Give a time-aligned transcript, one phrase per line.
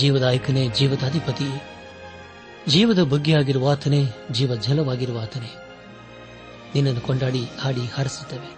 [0.00, 1.48] ಜೀವದಾಯಕನೇ ಜೀವದಾಧಿಪತಿ
[2.68, 4.00] ಜೀವದ ಬಗ್ಗೆ ಆಗಿರುವ ಆತನೇ
[4.30, 5.50] ಜೀವ ಜಲವಾಗಿರುವ ಆತನೇ
[6.74, 8.50] ನಿನ್ನನ್ನು ಕೊಂಡಾಡಿ ಹಾಡಿ ಹಾರಿಸುತ್ತವೆ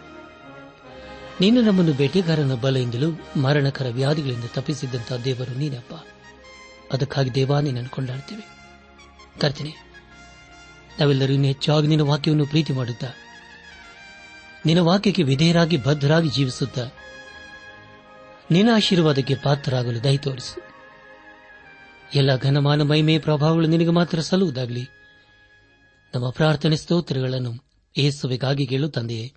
[1.40, 3.08] ನೀನು ನಮ್ಮನ್ನು ಬೇಟೆಗಾರನ ಬಲೆಯಿಂದಲೂ
[3.36, 5.94] ಮರಣಕರ ವ್ಯಾಧಿಗಳಿಂದ ತಪ್ಪಿಸಿದ್ದಂತಹ ದೇವರು ನೀನಪ್ಪ
[6.92, 8.44] ಅದಕ್ಕಾಗಿ ದೇವಾ ನಿನ್ನನ್ನು ಕೊಂಡಾಡ್ತೇವೆ
[9.40, 9.72] ಕರ್ತನೆ
[11.00, 13.04] ನಾವೆಲ್ಲರೂ ಇನ್ನು ಹೆಚ್ಚಾಗಿ ನಿನ್ನ ವಾಕ್ಯವನ್ನು ಪ್ರೀತಿ ಮಾಡುತ್ತ
[14.66, 16.78] ನಿನ್ನ ವಾಕ್ಯಕ್ಕೆ ವಿಧೇಯರಾಗಿ ಬದ್ಧರಾಗಿ ಜೀವಿಸುತ್ತ
[18.50, 20.71] ನಿನ್ನ ಆಶೀರ್ವಾದಕ್ಕೆ ಪಾತ್ರರಾಗಲು ದಯ ತೋರಿಸು
[22.12, 24.84] ಎಲ್ಲ ಘನಮಾನ ಮೈಮೆ ಪ್ರಭಾವಗಳು ನಿನಗೆ ಮಾತ್ರ ಸಲ್ಲುವುದಾಗಲಿ
[26.14, 27.52] ನಮ್ಮ ಪ್ರಾರ್ಥನೆ ಸ್ತೋತ್ರಗಳನ್ನು
[27.94, 29.26] ಏಸುವೆಗಾಗಿ ಕೇಳು ತಂದೆಯೇ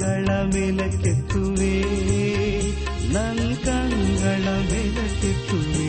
[0.00, 0.30] ಕಂಗಳ
[0.94, 1.74] ಕೆತ್ತುವೆ
[3.12, 5.86] ನನ್ನ ಕಂಗಳ ಮೇಲಕ್ಕೆತ್ತುವೆ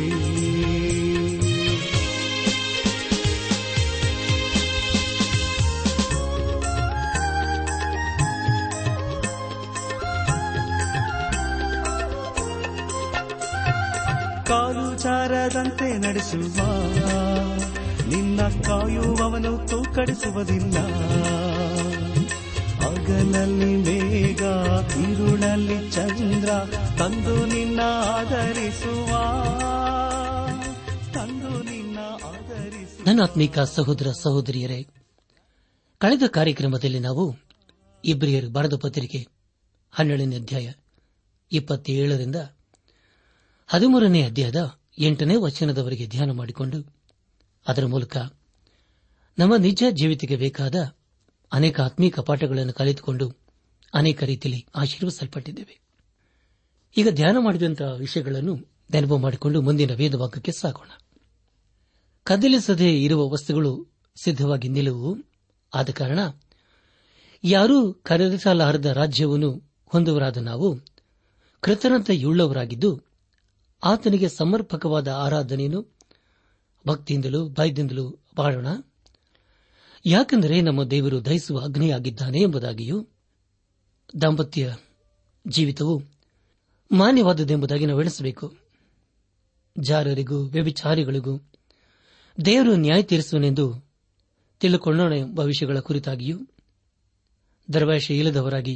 [14.47, 16.57] ಕಾಲು ಚಾರದಂತೆ ನಡೆಸುವ
[18.07, 20.77] ನಿನ್ನ ಕಾಯುವವನು ತೂಕಡಿಸುವುದಿಲ್ಲ
[23.09, 24.41] ಹಗಲಲ್ಲಿ ಮೇಘ
[25.03, 26.47] ಇರುಳಲ್ಲಿ ಚಂದ್ರ
[26.97, 27.81] ತಂದು ನಿನ್ನ
[28.13, 29.11] ಆಧರಿಸುವ
[31.13, 31.99] ತಂದು ನಿನ್ನ
[32.29, 34.79] ಆಧರಿಸುವ ನನ್ನಾತ್ಮೀಕ ಸಹೋದರ ಸಹೋದರಿಯರೇ
[36.01, 37.25] ಕಳೆದ ಕಾರ್ಯಕ್ರಮದಲ್ಲಿ ನಾವು
[38.03, 39.21] ಇಬ್ರಿಯರು ಬರೆದ ಪತ್ರಿಕೆ
[39.93, 40.67] ಹನ್ನೆರಡನೇ ಅಧ್ಯಾಯ
[41.51, 42.41] ಇಪ್ಪತ್ತೇಳರಿಂದ
[43.69, 44.63] ಹದಿಮೂರನೇ ಅಧ್ಯಾಯದ
[45.01, 46.81] ಎಂಟನೇ ವಚನದವರೆಗೆ ಧ್ಯಾನ ಮಾಡಿಕೊಂಡು
[47.65, 48.17] ಅದರ ಮೂಲಕ
[49.37, 50.75] ನಮ್ಮ ನಿಜ ಜೀವಿತಕ್ಕೆ ಬೇಕಾದ
[51.51, 53.31] ಅನೇಕ ಆತ್ಮೀಕ ಪಾಠಗಳನ್ನು ಕಲಿತುಕೊಂಡು
[53.93, 55.79] ಅನೇಕ ರೀತಿಯಲ್ಲಿ ಆಶೀರ್ವಿಸಲ್ಪಟ್ಟಿದ್ದೇವೆ
[56.97, 58.55] ಈಗ ಧ್ಯಾನ ಮಾಡಿದಂತಹ ವಿಷಯಗಳನ್ನು
[58.91, 60.89] ನೆನಪು ಮಾಡಿಕೊಂಡು ಮುಂದಿನ ಭಾಗಕ್ಕೆ ಸಾಗೋಣ
[62.23, 63.87] ಕದ್ದಲಿಸದೆ ಇರುವ ವಸ್ತುಗಳು
[64.23, 65.17] ಸಿದ್ಧವಾಗಿ ನಿಲುವು
[65.73, 66.19] ಆದ ಕಾರಣ
[67.43, 67.93] ಯಾರೂ
[67.93, 69.61] ಕರೆದಿಸಲಾರದ ರಾಜ್ಯವನ್ನು
[69.85, 70.79] ಹೊಂದುವರಾದ ನಾವು
[71.61, 73.01] ಕೃತಜ್ಞತೆಯುಳ್ಳವರಾಗಿದ್ದು
[73.83, 75.93] ಆತನಿಗೆ ಸಮರ್ಪಕವಾದ ಆರಾಧನೆಯನ್ನು
[76.85, 78.19] ಭಕ್ತಿಯಿಂದಲೂ ಭಯದಿಂದಲೂ
[78.35, 78.67] ಬಾಳೋಣ
[80.07, 83.07] ಯಾಕೆಂದರೆ ನಮ್ಮ ದೇವರು ದಹಿಸುವ ಅಗ್ನಿಯಾಗಿದ್ದಾನೆ ಎಂಬುದಾಗಿಯೂ
[84.21, 84.75] ದಾಂಪತ್ಯ
[85.47, 86.03] ಜೀವಿತವು
[86.91, 88.53] ಮಾನ್ಯವಾದದ್ದೆಂಬುದಾಗಿ ನಾವು ಎಣಿಸಬೇಕು
[89.79, 91.39] ಜಾರರಿಗೂ ವ್ಯಭಿಚಾರಿಗಳಿಗೂ
[92.45, 93.65] ದೇವರು ನ್ಯಾಯ ತೀರಿಸುವನೆಂದು
[94.59, 96.37] ತಿಳುಕೊಳ್ಳೋಣ ಎಂಬ ವಿಷಯಗಳ ಕುರಿತಾಗಿಯೂ
[97.71, 98.76] ಧರ್ವಾಶೆ ಇಲ್ಲದವರಾಗಿ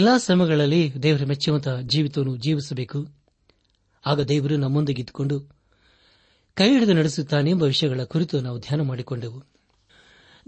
[0.00, 3.06] ಎಲ್ಲಾ ಸಮಯಗಳಲ್ಲಿ ದೇವರ ಮೆಚ್ಚುವಂತಹ ಜೀವಿತವನ್ನು ಜೀವಿಸಬೇಕು
[4.06, 5.36] ಆಗ ದೇವರು ನಮ್ಮೊಂದಿಗೆ ಇದ್ದುಕೊಂಡು
[6.54, 9.57] ಕೈ ಹಿಡಿದು ನಡೆಸುತ್ತಾನೆ ಎಂಬ ವಿಷಯಗಳ ಕುರಿತು ನಾವು ಧ್ಯಾನ ಮಾಡಿಕೊಂಡೆವು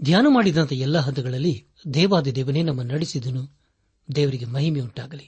[0.03, 1.65] ಧ್ಯಾನ ಮಾಡಿದಂಥ ಎಲ್ಲ ಹಂತಗಳಲ್ಲಿ
[1.93, 3.43] ದೇವಾದಿ ದೇವನೇ ನಮ್ಮ ನಡೆಸಿದನು
[4.15, 5.28] ದೇವರಿಗೆ ಮಹಿಮೆಯುಂಟಾಗಲಿ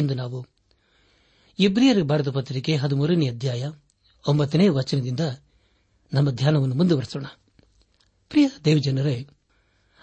[0.00, 0.46] ಇಂದು ನಾವು
[1.58, 3.68] ಇಬ್ರಿಯರ್ ಬರೆದ ಪತ್ರಿಕೆ ಹದಿಮೂರನೇ ಅಧ್ಯಾಯ
[4.28, 5.20] ಒಂಬತ್ತನೇ ವಚನದಿಂದ
[6.12, 7.26] ನಮ್ಮ ಧ್ಯಾನವನ್ನು ಮುಂದುವರೆಸೋಣ
[8.30, 9.16] ಪ್ರಿಯ ದೇವಜನರೇ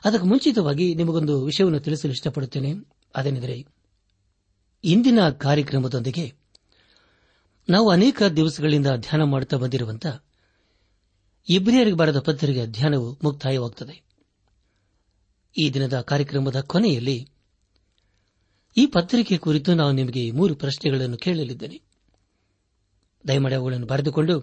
[0.06, 2.72] ಅದಕ್ಕೆ ಮುಂಚಿತವಾಗಿ ನಿಮಗೊಂದು ವಿಷಯವನ್ನು ತಿಳಿಸಲು ಇಷ್ಟಪಡುತ್ತೇನೆ
[3.16, 3.56] ಅದೇನೆಂದರೆ
[4.84, 6.26] ಇಂದಿನ ಕಾರ್ಯಕ್ರಮದೊಂದಿಗೆ
[7.70, 10.16] ನಾವು ಅನೇಕ ದಿವಸಗಳಿಂದ ಧ್ಯಾನ ಮಾಡುತ್ತಾ ಬಂದಿರುವಂತಹ
[11.50, 13.96] ಇಬ್ರಿಯರಿಗೆ ಬರೆದ ಪತ್ರಿಕೆ ಧ್ಯಾನವು ಮುಕ್ತಾಯವಾಗುತ್ತದೆ
[15.56, 17.18] ಈ ದಿನದ ಕಾರ್ಯಕ್ರಮದ ಕೊನೆಯಲ್ಲಿ
[18.78, 21.78] ಈ ಪತ್ರಿಕೆ ಕುರಿತು ನಾವು ನಿಮಗೆ ಮೂರು ಪ್ರಶ್ನೆಗಳನ್ನು ಕೇಳಲಿದ್ದೇನೆ
[23.26, 24.36] ದಯಮಾಡಿ ಅವುಗಳನ್ನು ಬರೆದುಕೊಂಡು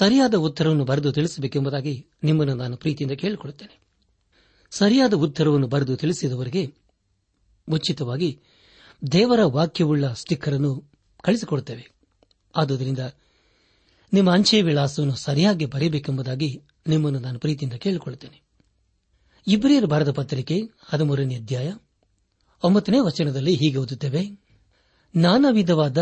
[0.00, 1.94] ಸರಿಯಾದ ಉತ್ತರವನ್ನು ಬರೆದು ತಿಳಿಸಬೇಕೆಂಬುದಾಗಿ
[2.24, 3.76] ನಿಮ್ಮನ್ನು ನಾನು ಪ್ರೀತಿಯಿಂದ ಕೇಳಿಕೊಳ್ಳುತ್ತೇನೆ
[4.72, 6.62] ಸರಿಯಾದ ಉತ್ತರವನ್ನು ಬರೆದು ತಿಳಿಸಿದವರಿಗೆ
[7.68, 8.30] ಮುಚಿತವಾಗಿ
[9.12, 10.72] ದೇವರ ವಾಕ್ಯವುಳ್ಳ ಸ್ಟಿಕ್ಕರ್ ಅನ್ನು
[11.24, 11.84] ಕಳಿಸಿಕೊಡುತ್ತೇವೆ
[12.54, 13.02] ಆದುದರಿಂದ
[14.12, 16.50] ನಿಮ್ಮ ಅಂಚೆ ವಿಳಾಸವನ್ನು ಸರಿಯಾಗಿ ಬರೆಯಬೇಕೆಂಬುದಾಗಿ
[16.86, 18.38] ನಿಮ್ಮನ್ನು ನಾನು ಪ್ರೀತಿಯಿಂದ ಕೇಳಿಕೊಳ್ಳುತ್ತೇನೆ
[19.46, 20.56] ಇಬ್ರಿಯರ್ ಬರೆದ ಪತ್ರಿಕೆ
[20.88, 21.68] ಹದಿಮೂರನೇ ಅಧ್ಯಾಯ
[22.62, 24.22] ಒಂಬತ್ತನೇ ವಚನದಲ್ಲಿ ಹೀಗೆ ಓದುತ್ತೇವೆ
[25.14, 26.00] ನಾನಾ ವಿಧವಾದ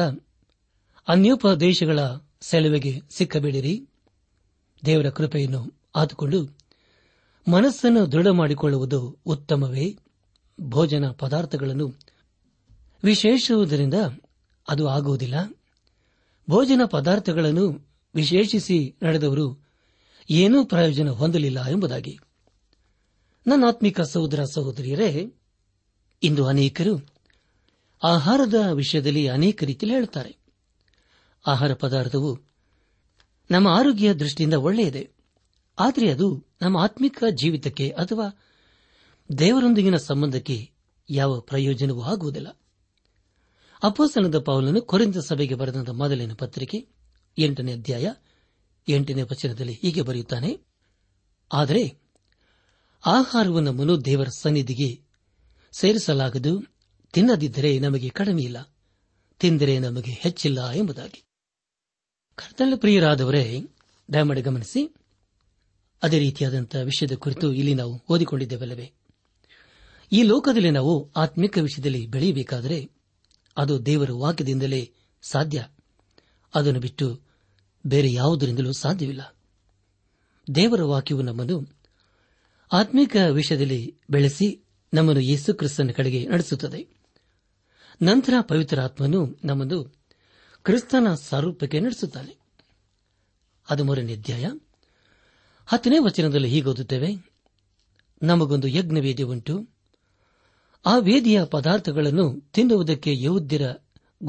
[1.08, 2.00] ಅನ್ಯೋಪದೇಶಗಳ
[2.40, 3.74] ಸೆಳುವಿಗೆ ಸಿಕ್ಕಬೇಡಿರಿ
[4.82, 5.60] ದೇವರ ಕೃಪೆಯನ್ನು
[5.94, 6.40] ಆತುಕೊಂಡು
[7.46, 9.00] ಮನಸ್ಸನ್ನು ದೃಢ ಮಾಡಿಕೊಳ್ಳುವುದು
[9.26, 9.86] ಉತ್ತಮವೇ
[10.60, 11.86] ಭೋಜನ ಪದಾರ್ಥಗಳನ್ನು
[13.02, 13.98] ವಿಶೇಷವುದರಿಂದ
[14.66, 15.36] ಅದು ಆಗುವುದಿಲ್ಲ
[16.48, 17.66] ಭೋಜನ ಪದಾರ್ಥಗಳನ್ನು
[18.14, 19.64] ವಿಶೇಷಿಸಿ ನಡೆದವರು
[20.30, 22.18] ಏನೂ ಪ್ರಯೋಜನ ಹೊಂದಲಿಲ್ಲ ಎಂಬುದಾಗಿ
[23.46, 25.26] ನನ್ನ ಆತ್ಮಿಕ ಸಹೋದರ ಸಹೋದರಿಯರೇ
[26.22, 26.94] ಇಂದು ಅನೇಕರು
[28.04, 30.38] ಆಹಾರದ ವಿಷಯದಲ್ಲಿ ಅನೇಕ ರೀತಿಯಲ್ಲಿ ಹೇಳುತ್ತಾರೆ
[31.46, 32.38] ಆಹಾರ ಪದಾರ್ಥವು
[33.50, 35.10] ನಮ್ಮ ಆರೋಗ್ಯ ದೃಷ್ಟಿಯಿಂದ ಒಳ್ಳೆಯದೇ
[35.78, 36.46] ಆದರೆ ಅದು
[36.62, 38.26] ನಮ್ಮ ಆತ್ಮಿಕ ಜೀವಿತಕ್ಕೆ ಅಥವಾ
[39.38, 40.70] ದೇವರೊಂದಿಗಿನ ಸಂಬಂಧಕ್ಕೆ
[41.10, 42.48] ಯಾವ ಪ್ರಯೋಜನವೂ ಆಗುವುದಿಲ್ಲ
[43.82, 46.78] ಅಪೋಸನದ ಪಾವಲನ್ನು ಕೊರೆಂದ ಸಭೆಗೆ ಬರೆದ ಮೊದಲಿನ ಪತ್ರಿಕೆ
[47.38, 48.06] ಎಂಟನೇ ಅಧ್ಯಾಯ
[48.88, 50.50] ಎಂಟನೇ ವಚನದಲ್ಲಿ ಹೀಗೆ ಬರೆಯುತ್ತಾನೆ
[51.50, 51.82] ಆದರೆ
[53.04, 54.90] ಆಹಾರವನ್ನು ಮನು ದೇವರ ಸನ್ನಿಧಿಗೆ
[55.72, 56.52] ಸೇರಿಸಲಾಗದು
[57.14, 58.58] ತಿನ್ನದಿದ್ದರೆ ನಮಗೆ ಕಡಿಮೆಯಿಲ್ಲ
[59.40, 61.20] ತಿಂದರೆ ನಮಗೆ ಹೆಚ್ಚಿಲ್ಲ ಎಂಬುದಾಗಿ
[62.38, 63.60] ಕರ್ತನ ಪ್ರಿಯರಾದವರೇ
[64.08, 64.82] ದಯಮಾಡಿ ಗಮನಿಸಿ
[66.02, 68.86] ಅದೇ ರೀತಿಯಾದಂತಹ ವಿಷಯದ ಕುರಿತು ಇಲ್ಲಿ ನಾವು ಓದಿಕೊಂಡಿದ್ದೇವಲ್ಲವೇ
[70.12, 70.92] ಈ ಲೋಕದಲ್ಲಿ ನಾವು
[71.16, 72.78] ಆತ್ಮಿಕ ವಿಷಯದಲ್ಲಿ ಬೆಳೆಯಬೇಕಾದರೆ
[73.56, 74.82] ಅದು ದೇವರ ವಾಕ್ಯದಿಂದಲೇ
[75.22, 75.58] ಸಾಧ್ಯ
[76.54, 77.06] ಅದನ್ನು ಬಿಟ್ಟು
[77.84, 79.22] ಬೇರೆ ಯಾವುದರಿಂದಲೂ ಸಾಧ್ಯವಿಲ್ಲ
[80.54, 81.58] ದೇವರ ವಾಕ್ಯವು ನಮ್ಮನ್ನು
[82.70, 83.80] ಆತ್ಮಿಕ ವಿಷಯದಲ್ಲಿ
[84.10, 84.48] ಬೆಳೆಸಿ
[84.92, 86.80] ನಮ್ಮನ್ನು ಯೇಸು ಕ್ರಿಸ್ತನ ಕಡೆಗೆ ನಡೆಸುತ್ತದೆ
[88.02, 89.78] ನಂತರ ಪವಿತ್ರ ಆತ್ಮನು ನಮ್ಮನ್ನು
[90.64, 92.32] ಕ್ರಿಸ್ತನ ಸ್ವರೂಪಕ್ಕೆ ನಡೆಸುತ್ತಾನೆ
[93.70, 94.46] ಅದು ಮೂರನೇ ಅಧ್ಯಾಯ
[95.68, 97.10] ಹತ್ತನೇ ವಚನದಲ್ಲಿ ಹೀಗೋದುತ್ತೇವೆ
[98.22, 99.54] ನಮಗೊಂದು ಯಜ್ಞ ವೇದಿ ಉಂಟು
[100.84, 102.40] ಆ ವೇದಿಯ ಪದಾರ್ಥಗಳನ್ನು
[102.52, 103.64] ತಿನ್ನುವುದಕ್ಕೆ ಯೋಧ್ಯರ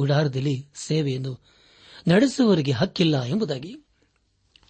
[0.00, 0.55] ಗುಡಾರದಲ್ಲಿ
[0.75, 1.33] ಸೇವೆಯನ್ನು
[2.07, 3.75] ನಡೆಸುವವರಿಗೆ ಹಕ್ಕಿಲ್ಲ ಎಂಬುದಾಗಿ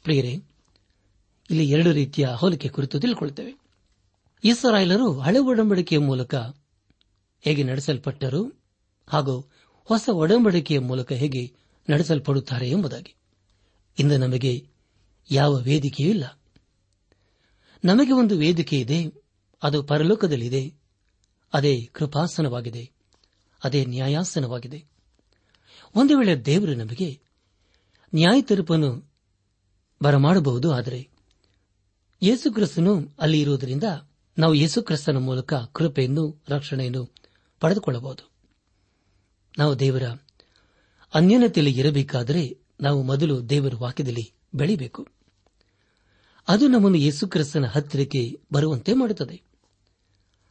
[0.04, 0.34] ಪ್ರಿಯರೇ
[1.50, 3.54] ಇಲ್ಲಿ ಎರಡು ರೀತಿಯ ಹೋಲಿಕೆ ಕುರಿತು ತಿಳ್ಕೊಳ್ತೇವೆ
[4.44, 6.36] ಇಸ್ರಾಯೇಲರು ಹಳೆ ಒಡಂಬಡಿಕೆಯ ಮೂಲಕ
[7.42, 8.42] ಹೇಗೆ ನಡೆಸಲ್ಪಟ್ಟರು
[9.08, 9.40] ಹಾಗೂ
[9.90, 11.54] ಹೊಸ ಒಡಂಬಡಿಕೆಯ ಮೂಲಕ ಹೇಗೆ
[11.90, 13.16] ನಡೆಸಲ್ಪಡುತ್ತಾರೆ ಎಂಬುದಾಗಿ
[14.00, 14.68] ಇಂದು ನಮಗೆ
[15.32, 16.26] ಯಾವ ವೇದಿಕೆಯೂ ಇಲ್ಲ
[17.84, 19.00] ನಮಗೆ ಒಂದು ವೇದಿಕೆ ಇದೆ
[19.64, 20.74] ಅದು ಪರಲೋಕದಲ್ಲಿದೆ
[21.54, 22.92] ಅದೇ ಕೃಪಾಸನವಾಗಿದೆ
[23.64, 24.80] ಅದೇ ನ್ಯಾಯಾಸನವಾಗಿದೆ
[25.96, 27.10] ಒಂದು ವೇಳೆ ದೇವರು ನಮಗೆ
[28.14, 28.90] ನ್ಯಾಯ ತೀರ್ಪನ್ನು
[30.02, 31.00] ಬರಮಾಡಬಹುದು ಆದರೆ
[32.22, 32.94] ಯೇಸುಕ್ರಿಸ್ತನು
[33.20, 33.84] ಅಲ್ಲಿ ಇರುವುದರಿಂದ
[34.38, 37.04] ನಾವು ಯೇಸುಕ್ರಿಸ್ತನ ಮೂಲಕ ಕೃಪೆಯನ್ನು ರಕ್ಷಣೆಯನ್ನು
[37.62, 38.24] ಪಡೆದುಕೊಳ್ಳಬಹುದು
[39.58, 40.06] ನಾವು ದೇವರ
[41.14, 42.44] ಅನ್ಯೋನ್ಯತೆಯಲ್ಲಿ ಇರಬೇಕಾದರೆ
[42.82, 44.26] ನಾವು ಮೊದಲು ದೇವರ ವಾಕ್ಯದಲ್ಲಿ
[44.56, 45.02] ಬೆಳಿಬೇಕು
[46.48, 48.22] ಅದು ನಮ್ಮನ್ನು ಯೇಸುಕ್ರಿಸ್ತನ ಹತ್ತಿರಕ್ಕೆ
[48.54, 49.38] ಬರುವಂತೆ ಮಾಡುತ್ತದೆ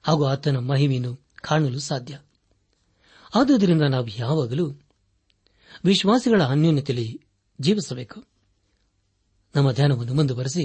[0.05, 1.13] ಹಾಗೂ ಆತನ ಮಹಿಮೆಯನ್ನು
[1.43, 2.15] ಕಾಣಲು ಸಾಧ್ಯ
[3.35, 4.67] ಆದ್ದರಿಂದ ನಾವು ಯಾವಾಗಲೂ
[5.85, 7.09] ವಿಶ್ವಾಸಿಗಳ ಅನ್ಯೋನ್ಯತೆಯಲ್ಲಿ
[7.59, 8.19] ಜೀವಿಸಬೇಕು
[9.55, 10.65] ನಮ್ಮ ಧ್ಯಾನವನ್ನು ಮುಂದುವರೆಸಿ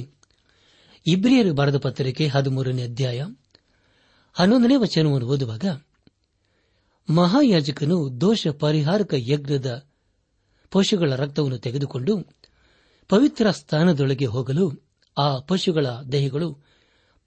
[1.05, 3.19] ಇಬ್ರಿಯರು ಬರೆದ ಪತ್ರಿಕೆ ಹದಿಮೂರನೇ ಅಧ್ಯಾಯ
[4.35, 5.65] ಹನ್ನೊಂದನೇ ವಚನವನ್ನು ಓದುವಾಗ
[7.09, 9.69] ಮಹಾಯಾಜಕನು ದೋಷ ಪರಿಹಾರಕ ಯಜ್ಞದ
[10.71, 12.13] ಪಶುಗಳ ರಕ್ತವನ್ನು ತೆಗೆದುಕೊಂಡು
[13.09, 14.65] ಪವಿತ್ರ ಸ್ಥಾನದೊಳಗೆ ಹೋಗಲು
[15.17, 16.47] ಆ ಪಶುಗಳ ದೇಹಗಳು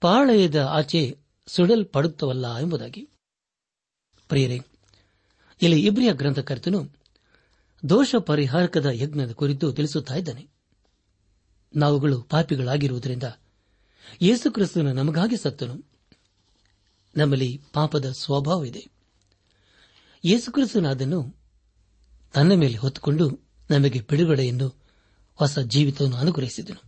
[0.01, 1.01] ಪಾಳಯದ ಆಚೆ
[1.47, 3.03] ಸುಡಲ್ಪಡುತ್ತವಲ್ಲ ಎಂಬುದಾಗಿ
[4.29, 4.57] ಪ್ರಿಯರೇ
[5.61, 6.79] ಇಲ್ಲಿ ಇಬ್ರಿಯ ಗ್ರಂಥಕರ್ತನು
[7.89, 10.13] ದೋಷ ಪರಿಹಾರಕದ ಯಜ್ಞದ ಕುರಿತು ತಿಳಿಸುತ್ತಾ
[11.75, 13.23] ನಾವುಗಳು ಪಾಪಿಗಳಾಗಿರುವುದರಿಂದ
[14.21, 15.83] ಯೇಸುಕ್ರಿಸ್ತನ ನಮಗಾಗಿ ಸತ್ತನು
[17.17, 18.87] ನಮ್ಮಲ್ಲಿ ಪಾಪದ ಸ್ವಭಾವವಿದೆ
[20.25, 21.37] ಯೇಸುಕ್ರಿಸ್ತನ ಯೇಸುಕ್ರಿಸ್ತನು ಅದನ್ನು
[22.33, 23.39] ತನ್ನ ಮೇಲೆ ಹೊತ್ತುಕೊಂಡು
[23.71, 24.75] ನಮಗೆ ಬಿಡುಗಡೆಯನ್ನು
[25.35, 26.81] ಹೊಸ ಜೀವಿತವನ್ನು ಅನುಗ್ರಹಿಸಿದನು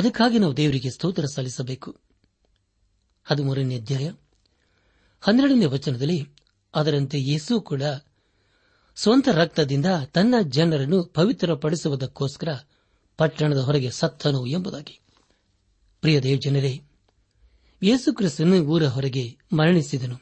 [0.00, 1.96] ಅದಕ್ಕಾಗಿ ನಾವು ದೇವರಿಗೆ ಸ್ತೋತ್ರ ಸಲ್ಲಿಸಬೇಕು
[3.24, 4.12] ಹದಿಮೂರನೇ ಅಧ್ಯಾಯ
[5.20, 6.28] ಹನ್ನೆರಡನೇ ವಚನದಲ್ಲಿ
[6.74, 7.82] ಅದರಂತೆ ಯೇಸು ಕೂಡ
[9.02, 12.50] ಸ್ವಂತ ರಕ್ತದಿಂದ ತನ್ನ ಜನರನ್ನು ಪವಿತ್ರಪಡಿಸುವುದಕ್ಕೋಸ್ಕರ
[13.18, 14.96] ಪಟ್ಟಣದ ಹೊರಗೆ ಸತ್ತನು ಎಂಬುದಾಗಿ
[16.02, 16.72] ಪ್ರಿಯ ಜನರೇ
[17.82, 19.24] ಯೇಸುಕ್ರಿಸ್ತನು ಊರ ಹೊರಗೆ
[19.52, 20.16] ಮರಣಿಸಿದನು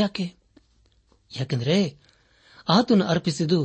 [0.00, 0.26] ಯಾಕೆ
[1.30, 1.76] ಯಾಕೆಂದರೆ
[2.68, 3.58] ಆತನು ಅರ್ಪಿಸಿದು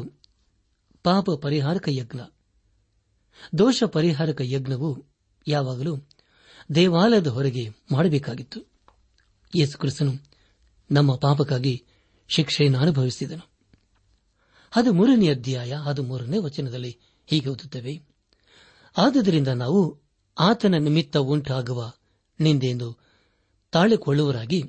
[1.06, 2.22] ಪಾಪ ಪರಿಹಾರಕ ಯಜ್ಞ
[3.58, 4.90] ದೋಷ ಪರಿಹಾರಕ ಯಜ್ಞವು
[5.48, 5.94] ಯಾವಾಗಲೂ
[6.76, 8.60] ದೇವಾಲಯದ ಹೊರಗೆ ಮಾಡಬೇಕಾಗಿತ್ತು
[9.54, 10.14] ಯೇಸುಕ್ರಿಸ್ತನು
[10.90, 11.84] ನಮ್ಮ ಪಾಪಕ್ಕಾಗಿ
[12.30, 13.46] ಶಿಕ್ಷೆಯನ್ನು ಅನುಭವಿಸಿದನು
[14.74, 16.92] ಅದು ಮೂರನೇ ಅಧ್ಯಾಯ ಅದು ಮೂರನೇ ವಚನದಲ್ಲಿ
[17.28, 17.94] ಹೀಗೆ ಓದುತ್ತವೆ
[18.96, 19.82] ಆದ್ದರಿಂದ ನಾವು
[20.38, 21.82] ಆತನ ನಿಮಿತ್ತ ಉಂಟಾಗುವ
[22.40, 22.90] ನಿಂದೆಯನ್ನು
[23.74, 24.60] ತಾಳಿಕೊಳ್ಳುವರಾಗಿ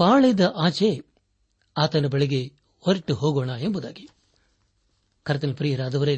[0.00, 0.90] ಪಾಳೆದ ಆಚೆ
[1.76, 2.40] ಆತನ ಬಳಿಗೆ
[2.84, 4.04] ಹೊರಟು ಹೋಗೋಣ ಎಂಬುದಾಗಿ
[5.26, 6.14] ಕರ್ತನ ಪ್ರಿಯರಾದವರೇ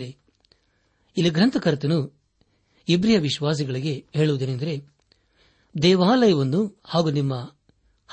[1.16, 1.98] ಇಲ್ಲಿ ಗ್ರಂಥಕರ್ತನು
[2.88, 4.74] ಇಬ್ರಿಯ ವಿಶ್ವಾಸಿಗಳಿಗೆ ಹೇಳುವುದೇನೆಂದರೆ
[5.74, 7.34] ದೇವಾಲಯವನ್ನು ಹಾಗೂ ನಿಮ್ಮ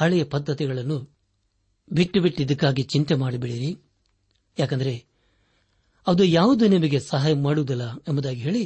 [0.00, 0.97] ಹಳೆಯ ಪದ್ಧತಿಗಳನ್ನು
[1.91, 3.71] ಬಿಟ್ಟು ಬಿಟ್ಟಿದ್ದಕ್ಕಾಗಿ ಚಿಂತೆ ಮಾಡಿಬಿಡಿರಿ
[4.57, 5.05] ಯಾಕಂದರೆ
[6.07, 8.65] ಅದು ಯಾವುದು ನಿಮಗೆ ಸಹಾಯ ಮಾಡುವುದಿಲ್ಲ ಎಂಬುದಾಗಿ ಹೇಳಿ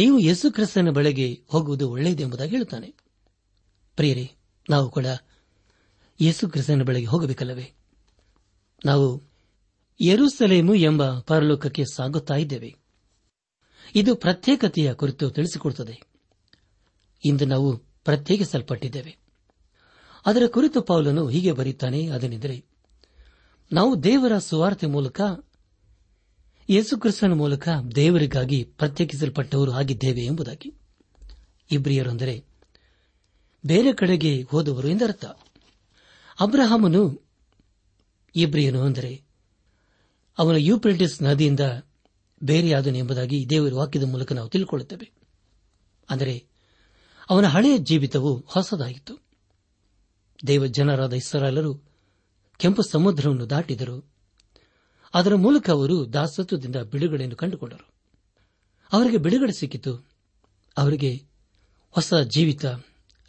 [0.00, 2.92] ನೀವು ಯೇಸು ಕ್ರಿಸ್ತನ ಬಳಿಗೆ ಹೋಗುವುದು ಒಳ್ಳೆಯದು ಎಂಬುದಾಗಿ ಹೇಳುತ್ತಾನೆ
[3.98, 4.26] ಪ್ರಿಯರೇ
[4.70, 5.06] ನಾವು ಕೂಡ
[6.20, 7.66] ಯೇಸು ಕ್ರಿಸ್ತನ ಬಳಿಗೆ ಹೋಗಬೇಕಲ್ಲವೇ
[8.84, 9.22] ನಾವು
[10.00, 12.70] ಯರುಸಲೇಮು ಎಂಬ ಪರಲೋಕಕ್ಕೆ ಸಾಗುತ್ತಾ ಇದ್ದೇವೆ
[13.94, 15.96] ಇದು ಪ್ರತ್ಯೇಕತೆಯ ಕುರಿತು ತಿಳಿಸಿಕೊಡುತ್ತದೆ
[17.24, 17.76] ಇಂದು ನಾವು
[18.04, 19.12] ಪ್ರತ್ಯೇಕಿಸಲ್ಪಟ್ಟಿದ್ದೇವೆ
[20.26, 22.56] ಅದರ ಕುರಿತು ಪೌಲನು ಹೀಗೆ ಬರೀತಾನೆ ಅದೇನೆಂದರೆ
[23.72, 25.20] ನಾವು ದೇವರ ಸುವಾರ್ತೆ ಮೂಲಕ
[26.68, 27.68] ಯೇಸುಕ್ರಿಸ್ತನ ಮೂಲಕ
[27.94, 30.68] ದೇವರಿಗಾಗಿ ಪ್ರತ್ಯೇಕಿಸಲ್ಪಟ್ಟವರು ಆಗಿದ್ದೇವೆ ಎಂಬುದಾಗಿ
[31.70, 32.34] ಇಬ್ರಿಯರೊಂದರೆ
[33.64, 35.24] ಬೇರೆ ಕಡೆಗೆ ಹೋದವರು ಎಂದರ್ಥ
[36.40, 37.02] ಅಬ್ರಹಾಮನು
[38.34, 39.12] ಇಬ್ರಿಯನು ಅಂದರೆ
[40.38, 41.60] ಅವನ ಯುಪ್ರೆಟಿಸ್ ನದಿಯಿಂದ
[42.42, 45.06] ಬೇರೆಯಾದನು ಎಂಬುದಾಗಿ ದೇವರ ವಾಕ್ಯದ ಮೂಲಕ ನಾವು ತಿಳ್ಕೊಳ್ಳುತ್ತೇವೆ
[46.08, 46.34] ಅಂದರೆ
[47.30, 49.14] ಅವನ ಹಳೆಯ ಜೀವಿತವು ಹೊಸದಾಯಿತು
[50.46, 51.72] ದೇವ ಜನರಾದ ಇಸರಾಲರು
[52.60, 53.96] ಕೆಂಪು ಸಮುದ್ರವನ್ನು ದಾಟಿದರು
[55.14, 57.86] ಅದರ ಮೂಲಕ ಅವರು ದಾಸತ್ವದಿಂದ ಬಿಡುಗಡೆಯನ್ನು ಕಂಡುಕೊಂಡರು
[58.92, 59.92] ಅವರಿಗೆ ಬಿಡುಗಡೆ ಸಿಕ್ಕಿತು
[60.76, 61.10] ಅವರಿಗೆ
[61.94, 62.64] ಹೊಸ ಜೀವಿತ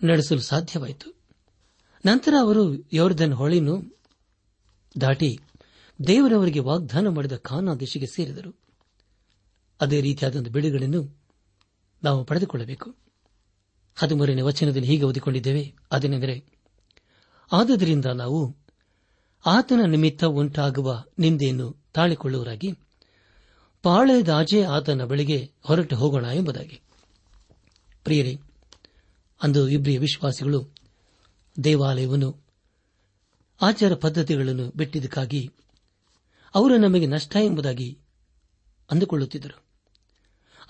[0.02, 1.10] ನಡೆಸಲು ಸಾಧ್ಯವಾಯಿತು
[2.06, 2.64] ನಂತರ ಅವರು
[2.94, 3.76] ಯೋರ್ಧನ್ ಹೊಳೆಯನ್ನು
[4.96, 5.32] ದಾಟಿ
[6.00, 8.52] ದೇವರವರಿಗೆ ವಾಗ್ದಾನ ಮಾಡಿದ ಖಾನಾ ದೇಶಕ್ಕೆ ಸೇರಿದರು
[9.80, 11.02] ಅದೇ ರೀತಿಯಾದ ಬಿಡುಗಡೆಯನ್ನು
[12.04, 12.88] ನಾವು ಪಡೆದುಕೊಳ್ಳಬೇಕು
[13.98, 15.64] ಹದಿಮೂರನೇ ವಚನದಲ್ಲಿ ಹೀಗೆ ಓದಿಕೊಂಡಿದ್ದೇವೆ
[15.92, 16.36] ಅದೇನೆಂದರೆ
[17.52, 18.40] ಆದ್ದರಿಂದ ನಾವು
[19.46, 21.04] ಆತನ ನಿಮಿತ್ತ ಉಂಟಾಗುವ
[21.20, 22.70] ನಿಂದೆಯನ್ನು ತಾಳಿಕೊಳ್ಳುವರಾಗಿ
[23.84, 26.82] ಪಾಳೆಯದಾಜೆ ಆತನ ಬಳಿಗೆ ಹೊರಟು ಹೋಗೋಣ ಎಂಬುದಾಗಿ
[28.04, 28.34] ಪ್ರಿಯರೇ
[29.42, 30.60] ಅಂದು ಇಬ್ಬರಿಯ ವಿಶ್ವಾಸಿಗಳು
[31.64, 32.30] ದೇವಾಲಯವನ್ನು
[33.62, 35.42] ಆಚಾರ ಪದ್ಧತಿಗಳನ್ನು ಬಿಟ್ಟಿದ್ದಕ್ಕಾಗಿ
[36.56, 37.98] ಅವರು ನಮಗೆ ನಷ್ಟ ಎಂಬುದಾಗಿ
[38.90, 39.58] ಅಂದುಕೊಳ್ಳುತ್ತಿದ್ದರು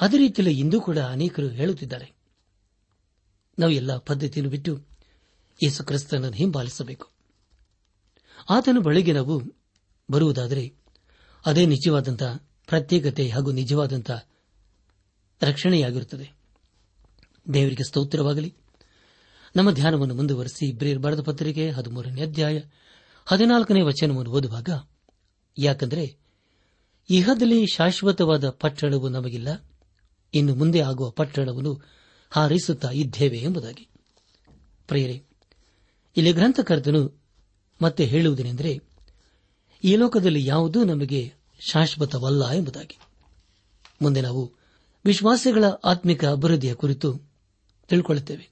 [0.00, 2.07] ಅದೇ ರೀತಿಯಲ್ಲಿ ಇಂದೂ ಕೂಡ ಅನೇಕರು ಹೇಳುತ್ತಿದ್ದಾರೆ
[3.57, 4.73] ನಾವು ಎಲ್ಲ ಪದ್ದತಿಯನ್ನು ಬಿಟ್ಟು
[5.63, 7.07] ಯೇಸು ಕ್ರಿಸ್ತನನ್ನು ಹಿಂಬಾಲಿಸಬೇಕು
[8.49, 9.35] ಆತನ ಬಳಿಗೆ ನಾವು
[10.09, 10.63] ಬರುವುದಾದರೆ
[11.45, 12.31] ಅದೇ ನಿಜವಾದಂತಹ
[12.67, 14.11] ಪ್ರತ್ಯೇಕತೆ ಹಾಗೂ ನಿಜವಾದಂಥ
[15.41, 16.27] ರಕ್ಷಣೆಯಾಗಿರುತ್ತದೆ
[17.53, 18.51] ದೇವರಿಗೆ ಸ್ತೋತ್ರವಾಗಲಿ
[19.55, 22.57] ನಮ್ಮ ಧ್ಯಾನವನ್ನು ಮುಂದುವರೆಸಿ ಬ್ರೇರ್ ಬರೆದ ಪತ್ರಿಕೆ ಹದಿಮೂರನೇ ಅಧ್ಯಾಯ
[23.27, 24.69] ಹದಿನಾಲ್ಕನೇ ವಚನವನ್ನು ಓದುವಾಗ
[25.57, 26.05] ಯಾಕೆಂದರೆ
[27.09, 29.49] ಇಹದಲ್ಲಿ ಶಾಶ್ವತವಾದ ಪಟ್ಟಣವು ನಮಗಿಲ್ಲ
[30.33, 31.73] ಇನ್ನು ಮುಂದೆ ಆಗುವ ಪಟ್ಟಣವನ್ನು
[32.31, 33.85] ಹಾರಿಸುತ್ತಾ ಇದ್ದೇವೆ ಎಂಬುದಾಗಿ
[34.89, 35.17] ಪ್ರಿಯರೇ
[36.15, 37.01] ಇಲ್ಲಿ ಗ್ರಂಥಕರ್ತನು
[37.81, 38.79] ಮತ್ತೆ ಹೇಳುವುದೇನೆಂದರೆ
[39.83, 41.33] ಈ ಲೋಕದಲ್ಲಿ ಯಾವುದೂ ನಮಗೆ
[41.59, 42.97] ಶಾಶ್ವತವಲ್ಲ ಎಂಬುದಾಗಿ
[44.01, 44.53] ಮುಂದೆ ನಾವು
[45.05, 47.21] ವಿಶ್ವಾಸಗಳ ಆತ್ಮಿಕ ಅಭಿವೃದ್ಧಿಯ ಕುರಿತು
[47.87, 48.49] ತಿಳ್ಕೊಳ್ಳುತ್ತೇವೆ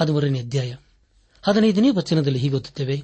[0.00, 0.74] ಹದಿಮೂರನೇ ಅಧ್ಯಾಯ
[1.42, 3.02] ಹದಿನೈದನೇ ವಚನದಲ್ಲಿ ಹೀಗೆ ಹೀಗೊತ್ತೇವೆ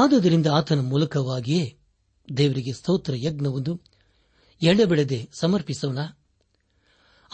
[0.00, 1.78] ಆದುದರಿಂದ ಆತನ ಮೂಲಕವಾಗಿಯೇ
[2.36, 3.74] ದೇವರಿಗೆ ಸ್ತೋತ್ರ ಯಜ್ಞವೊಂದು
[4.86, 5.98] ಬೆಳೆದೆ ಸಮರ್ಪಿಸೋಣ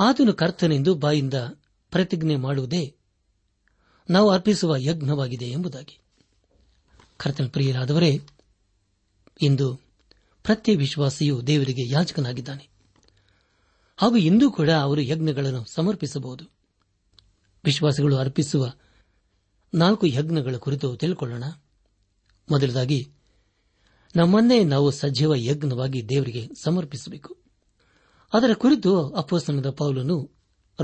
[0.00, 1.35] ಆತನು ಕರ್ತನೆಂದು ಬಾಯಿಂದ
[1.91, 2.95] ಪ್ರತಿಜ್ಞೆ ಮಾಡುವುದೇ
[4.11, 6.01] ನಾವು ಅರ್ಪಿಸುವ ಯಜ್ಞವಾಗಿದೆ ಎಂಬುದಾಗಿ
[7.21, 8.13] ಕರ್ತನ ಪ್ರಿಯರಾದವರೇ
[9.43, 9.69] ಇಂದು
[10.45, 12.65] ಪ್ರತಿ ವಿಶ್ವಾಸಿಯು ದೇವರಿಗೆ ಯಾಜಕನಾಗಿದ್ದಾನೆ
[13.99, 16.45] ಹಾಗೂ ಇಂದೂ ಕೂಡ ಅವರು ಯಜ್ಞಗಳನ್ನು ಸಮರ್ಪಿಸಬಹುದು
[17.65, 18.71] ವಿಶ್ವಾಸಿಗಳು ಅರ್ಪಿಸುವ
[19.73, 21.45] ನಾಲ್ಕು ಯಜ್ಞಗಳ ಕುರಿತು ತಿಳ್ಕೊಳ್ಳೋಣ
[22.49, 23.01] ಮೊದಲದಾಗಿ
[24.17, 27.33] ನಮ್ಮನ್ನೇ ನಾವು ಸಜೀವ ಯಜ್ಞವಾಗಿ ದೇವರಿಗೆ ಸಮರ್ಪಿಸಬೇಕು
[28.33, 30.17] ಅದರ ಕುರಿತು ಅಪ್ಪಸ್ತನದ ಪೌಲನು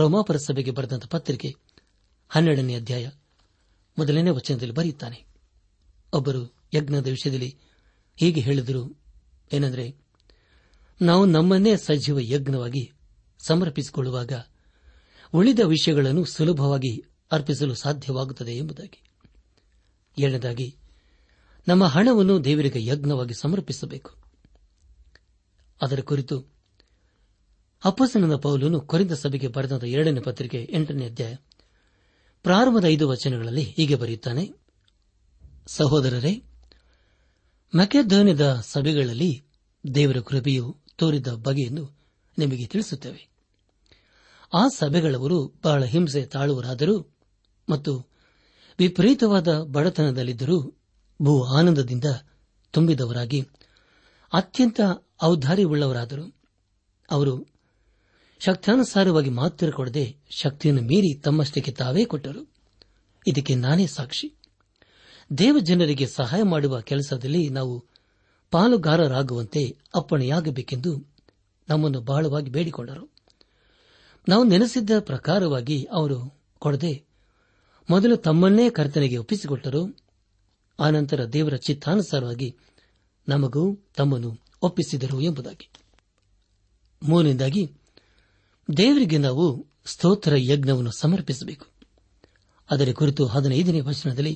[0.00, 1.50] ರೋಮಾಪರ ಸಭೆಗೆ ಬರೆದಂತಹ ಪತ್ರಿಕೆ
[2.30, 3.06] ಹನ್ನೆರಡನೇ ಅಧ್ಯಾಯ
[3.98, 5.18] ಮೊದಲನೇ ವಚನದಲ್ಲಿ ಬರೆಯುತ್ತಾನೆ
[6.14, 6.42] ಒಬ್ಬರು
[6.74, 7.50] ಯಜ್ಞದ ವಿಷಯದಲ್ಲಿ
[8.18, 8.82] ಹೀಗೆ ಹೇಳಿದರು
[9.52, 9.86] ಏನಂದರೆ
[11.00, 12.84] ನಾವು ನಮ್ಮನ್ನೇ ಸಜೀವ ಯಜ್ಞವಾಗಿ
[13.46, 14.32] ಸಮರ್ಪಿಸಿಕೊಳ್ಳುವಾಗ
[15.34, 16.92] ಉಳಿದ ವಿಷಯಗಳನ್ನು ಸುಲಭವಾಗಿ
[17.32, 19.00] ಅರ್ಪಿಸಲು ಸಾಧ್ಯವಾಗುತ್ತದೆ ಎಂಬುದಾಗಿ
[20.16, 20.68] ಎರಡನೇದಾಗಿ
[21.68, 24.10] ನಮ್ಮ ಹಣವನ್ನು ದೇವರಿಗೆ ಯಜ್ಞವಾಗಿ ಸಮರ್ಪಿಸಬೇಕು
[25.80, 26.36] ಅದರ ಕುರಿತು
[27.82, 31.34] ಅಪ್ಪಸನದ ಪೌಲನು ಕೊರಿಂದ ಸಭೆಗೆ ಬರೆದ ಎರಡನೇ ಪತ್ರಿಕೆ ಎಂಟನೇ ಅಧ್ಯಾಯ
[32.44, 34.44] ಪ್ರಾರಂಭದ ಐದು ವಚನಗಳಲ್ಲಿ ಹೀಗೆ ಬರೆಯುತ್ತಾನೆ
[35.66, 36.34] ಸಹೋದರರೇ
[37.72, 39.32] ಮಕೆಧ್ವನಿದ ಸಭೆಗಳಲ್ಲಿ
[39.94, 40.64] ದೇವರ ಕೃಪೆಯು
[40.96, 41.84] ತೋರಿದ ಬಗೆಯನ್ನು
[42.38, 43.22] ನಿಮಗೆ ತಿಳಿಸುತ್ತೇವೆ
[44.52, 46.96] ಆ ಸಭೆಗಳವರು ಬಹಳ ಹಿಂಸೆ ತಾಳುವರಾದರೂ
[47.68, 47.92] ಮತ್ತು
[48.78, 50.58] ವಿಪರೀತವಾದ ಬಡತನದಲ್ಲಿದ್ದರೂ
[51.20, 52.04] ಭೂ ಆನಂದದಿಂದ
[52.74, 53.40] ತುಂಬಿದವರಾಗಿ
[54.32, 54.80] ಅತ್ಯಂತ
[55.22, 56.24] ಔದಾರಿವುಳ್ಳವರಾದರು
[57.10, 57.34] ಅವರು
[58.40, 60.06] ಶಕ್ತಾನುಸಾರವಾಗಿ ಮಾತ್ರ ಕೊಡದೆ
[60.36, 62.42] ಶಕ್ತಿಯನ್ನು ಮೀರಿ ತಮ್ಮಷ್ಟಕ್ಕೆ ತಾವೇ ಕೊಟ್ಟರು
[63.26, 64.28] ಇದಕ್ಕೆ ನಾನೇ ಸಾಕ್ಷಿ
[65.38, 67.74] ದೇವಜನರಿಗೆ ಸಹಾಯ ಮಾಡುವ ಕೆಲಸದಲ್ಲಿ ನಾವು
[68.52, 69.62] ಪಾಲುಗಾರರಾಗುವಂತೆ
[69.94, 70.92] ಅಪ್ಪಣೆಯಾಗಬೇಕೆಂದು
[71.68, 73.04] ನಮ್ಮನ್ನು ಬಹಳವಾಗಿ ಬೇಡಿಕೊಂಡರು
[74.28, 76.18] ನಾವು ನೆನೆಸಿದ್ದ ಪ್ರಕಾರವಾಗಿ ಅವರು
[76.58, 77.04] ಕೊಡದೆ
[77.90, 79.82] ಮೊದಲು ತಮ್ಮನ್ನೇ ಕರ್ತನೆಗೆ ಒಪ್ಪಿಸಿಕೊಟ್ಟರು
[80.78, 82.56] ಆನಂತರ ದೇವರ ಚಿತ್ತಾನುಸಾರವಾಗಿ
[83.28, 83.64] ನಮಗೂ
[83.96, 84.30] ತಮ್ಮನ್ನು
[84.62, 85.66] ಒಪ್ಪಿಸಿದರು ಎಂಬುದಾಗಿ
[87.02, 87.64] ಮೂರನೇದಾಗಿ
[88.76, 89.66] ದೇವರಿಗೆ ನಾವು
[89.86, 91.66] ಸ್ತೋತ್ರ ಯಜ್ಞವನ್ನು ಸಮರ್ಪಿಸಬೇಕು
[92.70, 94.36] ಅದರ ಕುರಿತು ಹದಿನೈದನೇ ವಚನದಲ್ಲಿ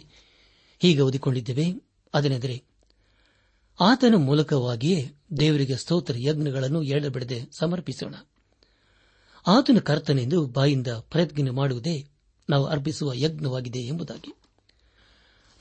[0.78, 1.80] ಹೀಗೆ ಓದಿಕೊಂಡಿದ್ದೇವೆ
[2.14, 2.62] ಅದನೆಂದರೆ
[3.80, 5.12] ಆತನ ಮೂಲಕವಾಗಿಯೇ
[5.40, 8.14] ದೇವರಿಗೆ ಸ್ತೋತ್ರ ಯಜ್ಞಗಳನ್ನು ಎಳೆಬಿಡದೆ ಸಮರ್ಪಿಸೋಣ
[9.46, 12.08] ಆತನ ಕರ್ತನೆಂದು ಬಾಯಿಂದ ಪ್ರಯತ್ನ ಮಾಡುವುದೇ
[12.50, 14.34] ನಾವು ಅರ್ಪಿಸುವ ಯಜ್ಞವಾಗಿದೆ ಎಂಬುದಾಗಿ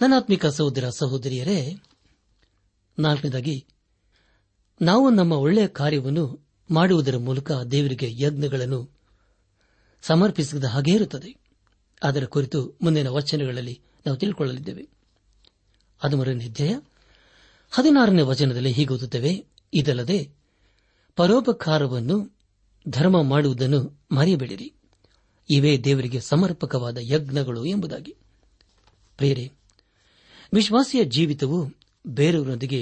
[0.01, 1.75] ನನ್ನಾತ್ಮಿಕ ಸಹೋದರ ಸಹೋದರಿಯರೇ
[2.99, 3.65] ನಾಲ್ಕನೇದಾಗಿ
[4.81, 6.47] ನಾವು ನಮ್ಮ ಒಳ್ಳೆಯ ಕಾರ್ಯವನ್ನು
[6.71, 8.89] ಮಾಡುವುದರ ಮೂಲಕ ದೇವರಿಗೆ ಯಜ್ಞಗಳನ್ನು
[10.01, 11.35] ಸಮರ್ಪಿಸಿದ ಹಾಗೆ ಇರುತ್ತದೆ
[12.03, 14.96] ಅದರ ಕುರಿತು ಮುಂದಿನ ವಚನಗಳಲ್ಲಿ ನಾವು ತಿಳ್ಕೊಳ್ಳಲಿದ್ದೇವೆ
[15.99, 16.73] ಹದಿಮೂರನೇ ಅಧ್ಯಾಯ
[17.69, 19.45] ಹದಿನಾರನೇ ವಚನದಲ್ಲಿ ಹೀಗೆ
[19.73, 20.29] ಇದಲ್ಲದೆ
[21.15, 22.37] ಪರೋಪಕಾರವನ್ನು
[22.89, 23.99] ಧರ್ಮ ಮಾಡುವುದನ್ನು
[24.11, 24.73] ಮರೆಯಬೇಡಿರಿ
[25.49, 28.15] ಇವೇ ದೇವರಿಗೆ ಸಮರ್ಪಕವಾದ ಯಜ್ಞಗಳು ಎಂಬುದಾಗಿ
[29.17, 29.51] ಪ್ರೇರೆ
[30.53, 31.69] ವಿಶ್ವಾಸಿಯ ಜೀವಿತವು
[32.07, 32.81] ಬೇರೆಯವರೊಂದಿಗೆ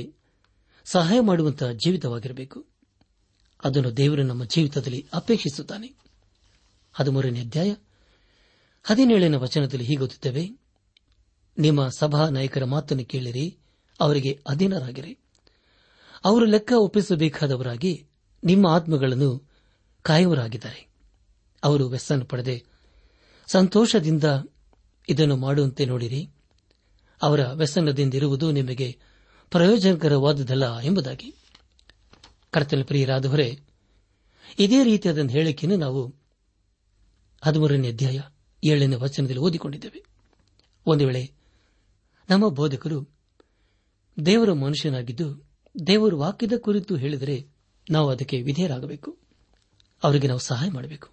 [0.86, 2.66] ಸಹಾಯ ಮಾಡುವಂತಹ ಜೀವಿತವಾಗಿರಬೇಕು
[3.64, 5.94] ಅದನ್ನು ದೇವರು ನಮ್ಮ ಜೀವಿತದಲ್ಲಿ ಅಪೇಕ್ಷಿಸುತ್ತಾನೆ
[6.94, 7.76] ಹದಿಮೂರನೇ ಅಧ್ಯಾಯ
[8.84, 10.65] ಹದಿನೇಳನೇ ವಚನದಲ್ಲಿ ಹೀಗೊತ್ತೇವೆ
[11.58, 13.58] ನಿಮ್ಮ ಸಭಾ ನಾಯಕರ ಮಾತನ್ನು ಕೇಳಿರಿ
[14.00, 15.18] ಅವರಿಗೆ ಅಧೀನರಾಗಿರಿ
[16.26, 18.06] ಅವರು ಲೆಕ್ಕ ಒಪ್ಪಿಸಬೇಕಾದವರಾಗಿ
[18.44, 19.44] ನಿಮ್ಮ ಆತ್ಮಗಳನ್ನು
[20.02, 20.88] ಕಾಯುವರಾಗಿದ್ದಾರೆ
[21.64, 22.66] ಅವರು ವ್ಯಸನ ಪಡೆದೆ
[23.48, 24.24] ಸಂತೋಷದಿಂದ
[25.10, 26.28] ಇದನ್ನು ಮಾಡುವಂತೆ ನೋಡಿರಿ
[27.22, 28.98] ಅವರ ವ್ಯಸನದಿಂದಿರುವುದು ನಿಮಗೆ
[29.50, 31.36] ಪ್ರಯೋಜನಕರವಾದುದಲ್ಲ ಎಂಬುದಾಗಿ
[32.52, 33.58] ಕರ್ತನ ಪ್ರಿಯರಾದವರೇ
[34.60, 36.02] ಇದೇ ರೀತಿಯಾದ ಹೇಳಿಕೆಯನ್ನು ನಾವು
[37.44, 38.20] ಹದಿಮೂರನೇ ಅಧ್ಯಾಯ
[38.64, 40.04] ಏಳನೇ ವಚನದಲ್ಲಿ ಓದಿಕೊಂಡಿದ್ದೇವೆ
[40.86, 41.35] ಒಂದು ವೇಳೆ
[42.30, 43.00] ನಮ್ಮ ಬೋಧಕರು
[44.26, 45.28] ದೇವರ ಮನುಷ್ಯನಾಗಿದ್ದು
[45.88, 47.36] ದೇವರು ವಾಕ್ಯದ ಕುರಿತು ಹೇಳಿದರೆ
[47.92, 49.10] ನಾವು ಅದಕ್ಕೆ ವಿಧೇಯರಾಗಬೇಕು
[50.04, 51.08] ಅವರಿಗೆ ನಾವು ಸಹಾಯ ಮಾಡಬೇಕು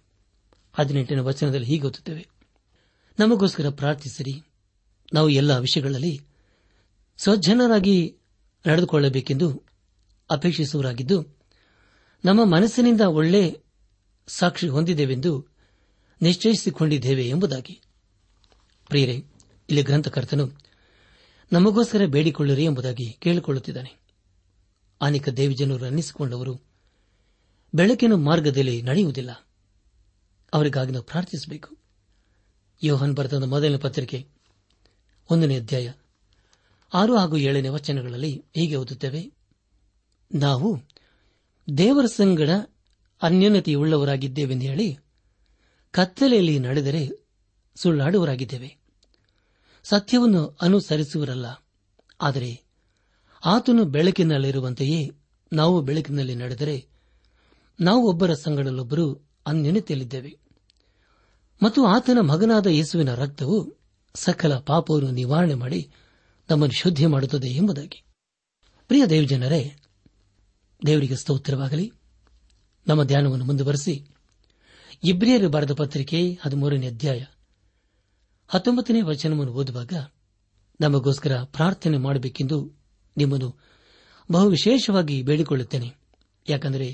[0.75, 2.23] ಹದಿನೆಂಟನೇ ವಚನದಲ್ಲಿ ಹೀಗೆ ಓದುತ್ತೇವೆ
[3.19, 4.35] ನಮಗೋಸ್ಕರ ಪ್ರಾರ್ಥಿಸಿರಿ
[5.13, 6.13] ನಾವು ಎಲ್ಲ ವಿಷಯಗಳಲ್ಲಿ
[7.17, 8.15] ಸಜ್ಜನರಾಗಿ
[8.65, 9.63] ನಡೆದುಕೊಳ್ಳಬೇಕೆಂದು
[10.29, 11.17] ಅಪೇಕ್ಷಿಸುವರಾಗಿದ್ದು
[12.23, 13.43] ನಮ್ಮ ಮನಸ್ಸಿನಿಂದ ಒಳ್ಳೆ
[14.27, 15.31] ಸಾಕ್ಷಿ ಹೊಂದಿದ್ದೇವೆಂದು
[16.21, 17.81] ನಿಶ್ಚಯಿಸಿಕೊಂಡಿದ್ದೇವೆ ಎಂಬುದಾಗಿ
[18.89, 19.15] ಪ್ರಿಯರೇ
[19.69, 20.45] ಇಲ್ಲಿ ಗ್ರಂಥಕರ್ತನು
[21.53, 23.91] ನಮಗೋಸ್ಕರ ಬೇಡಿಕೊಳ್ಳಿರಿ ಎಂಬುದಾಗಿ ಕೇಳಿಕೊಳ್ಳುತ್ತಿದ್ದಾನೆ
[25.01, 26.53] ಅನೇಕ ದೇವಿಜನರು ಅನ್ನಿಸಿಕೊಂಡವರು
[27.73, 29.29] ಬೆಳಕಿನ ಮಾರ್ಗದಲ್ಲಿ ನಡೆಯುವುದಿಲ್ಲ
[30.53, 31.69] ಅವರಿಗಾಗಿ ನಾವು ಪ್ರಾರ್ಥಿಸಬೇಕು
[32.83, 34.19] ಯೋಹನ್ ಬರೆದ ಮೊದಲನೇ ಪತ್ರಿಕೆ
[35.29, 35.91] ಒಂದನೇ ಅಧ್ಯಾಯ
[36.93, 39.31] ಆರು ಹಾಗೂ ಏಳನೇ ವಚನಗಳಲ್ಲಿ ಹೀಗೆ ಓದುತ್ತೇವೆ
[40.33, 40.69] ನಾವು
[41.77, 42.49] ದೇವರ ಸಂಗಡ
[43.21, 44.97] ಅನ್ಯೋನ್ಯತೆಯುಳ್ಳವರಾಗಿದ್ದೇವೆಂದು ಹೇಳಿ
[45.91, 47.09] ಕತ್ತಲೆಯಲ್ಲಿ ನಡೆದರೆ
[47.75, 48.69] ಸುಳ್ಳಾಡುವರಾಗಿದ್ದೇವೆ
[49.83, 51.45] ಸತ್ಯವನ್ನು ಅನುಸರಿಸುವರಲ್ಲ
[52.21, 52.63] ಆದರೆ
[53.45, 55.09] ಆತನು ಬೆಳಕಿನಲ್ಲಿರುವಂತೆಯೇ
[55.53, 56.87] ನಾವು ಬೆಳಕಿನಲ್ಲಿ ನಡೆದರೆ
[57.81, 58.31] ನಾವು ಒಬ್ಬರ
[59.45, 60.35] ಅನ್ಯನೇ ತೆಲಿದ್ದೇವೆ
[61.63, 63.77] ಮತ್ತು ಆತನ ಮಗನಾದ ಯೇಸುವಿನ ರಕ್ತವು
[64.15, 65.91] ಸಕಲ ಪಾಪವನ್ನು ನಿವಾರಣೆ ಮಾಡಿ
[66.49, 68.03] ನಮ್ಮನ್ನು ಶುದ್ಧಿ ಮಾಡುತ್ತದೆ ಎಂಬುದಾಗಿ
[68.87, 69.75] ಪ್ರಿಯ ದೇವಜನರೇ
[70.85, 71.91] ದೇವರಿಗೆ ಸ್ತೋತ್ರವಾಗಲಿ
[72.87, 74.07] ನಮ್ಮ ಧ್ಯಾನವನ್ನು ಮುಂದುವರೆಸಿ
[75.03, 77.23] ಇಬ್ರಿಯರು ಬರೆದ ಪತ್ರಿಕೆ ಹದಿಮೂರನೇ ಅಧ್ಯಾಯ
[78.53, 79.93] ಹತ್ತೊಂಬತ್ತನೇ ವಚನವನ್ನು ಓದುವಾಗ
[80.79, 82.57] ನಮಗೋಸ್ಕರ ಪ್ರಾರ್ಥನೆ ಮಾಡಬೇಕೆಂದು
[83.17, 83.49] ನಿಮ್ಮನ್ನು
[84.31, 85.89] ಬಹು ವಿಶೇಷವಾಗಿ ಬೇಡಿಕೊಳ್ಳುತ್ತೇನೆ
[86.49, 86.87] ಯಾಕಂದರೆ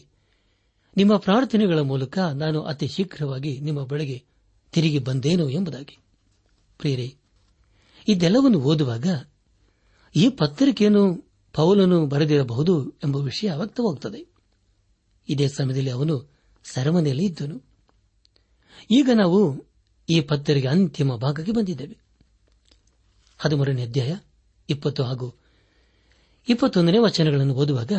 [0.98, 4.18] ನಿಮ್ಮ ಪ್ರಾರ್ಥನೆಗಳ ಮೂಲಕ ನಾನು ಅತಿ ಶೀಘ್ರವಾಗಿ ನಿಮ್ಮ ಬಳಿಗೆ
[4.74, 5.96] ತಿರುಗಿ ಬಂದೇನು ಎಂಬುದಾಗಿ
[6.80, 7.08] ಪ್ರಿಯರೇ
[8.08, 9.08] ಇದೆಲ್ಲವನ್ನು ಓದುವಾಗ
[10.16, 11.04] ಈ ಪತ್ರಿಕೆಯನ್ನು
[11.56, 12.74] ಪೌಲನು ಬರೆದಿರಬಹುದು
[13.04, 14.22] ಎಂಬ ವಿಷಯ ವ್ಯಕ್ತವಾಗುತ್ತದೆ
[15.30, 16.16] ಇದೇ ಸಮಯದಲ್ಲಿ ಅವನು
[16.66, 17.58] ಸರಮನೆಯಲ್ಲಿ ಇದ್ದನು
[18.92, 19.40] ಈಗ ನಾವು
[20.10, 21.96] ಈ ಪತ್ತರಿಗೆ ಅಂತಿಮ ಭಾಗಕ್ಕೆ ಬಂದಿದ್ದೇವೆ
[23.40, 24.12] ಹದಿಮೂರನೇ ಅಧ್ಯಾಯ
[24.70, 25.28] ಇಪ್ಪತ್ತು ಹಾಗೂ
[26.48, 27.94] ಇಪ್ಪತ್ತೊಂದನೇ ವಚನಗಳನ್ನು ಓದುವಾಗ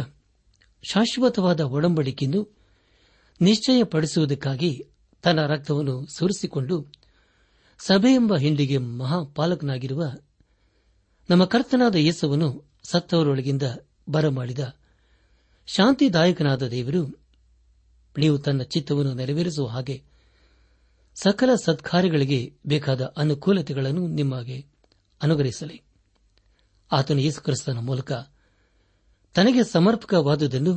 [0.84, 2.40] ಶಾಶ್ವತವಾದ ಒಡಂಬಡಿಕೆಯನ್ನು
[3.40, 4.70] ನಿಶ್ಚಯಪಡಿಸುವುದಕ್ಕಾಗಿ
[5.24, 6.76] ತನ್ನ ರಕ್ತವನ್ನು ಸುರಿಸಿಕೊಂಡು
[7.80, 10.02] ಸಭೆ ಎಂಬ ಹಿಂಡಿಗೆ ಮಹಾಪಾಲಕನಾಗಿರುವ
[11.28, 12.48] ನಮ್ಮ ಕರ್ತನಾದ ಯೇಸವನ್ನು
[12.90, 13.66] ಸತ್ತವರೊಳಗಿಂದ
[14.08, 14.62] ಬರಮಾಡಿದ
[15.68, 17.02] ಶಾಂತಿದಾಯಕನಾದ ದೇವರು
[18.16, 19.96] ನೀವು ತನ್ನ ಚಿತ್ತವನ್ನು ನೆರವೇರಿಸುವ ಹಾಗೆ
[21.20, 22.40] ಸಕಲ ಸತ್ಕಾರ್ಯಗಳಿಗೆ
[22.66, 24.58] ಬೇಕಾದ ಅನುಕೂಲತೆಗಳನ್ನು ನಿಮಗೆ
[25.20, 25.78] ಅನುಗ್ರಹಿಸಲಿ
[26.90, 28.12] ಆತನು ಯೇಸುಕ್ರಿಸ್ತನ ಮೂಲಕ
[29.34, 30.72] ತನಗೆ ಸಮರ್ಪಕವಾದುದನ್ನು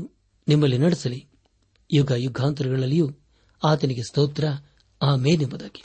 [0.48, 1.20] ನಿಮ್ಮಲ್ಲಿ ನಡೆಸಲಿ
[1.90, 3.08] ಯುಗ ಯುಗಾಂತರಗಳಲ್ಲಿಯೂ
[3.62, 4.46] ಆತನಿಗೆ ಸ್ತೋತ್ರ
[5.02, 5.84] ಆಮೇನೆಂಬುದಾಗಿ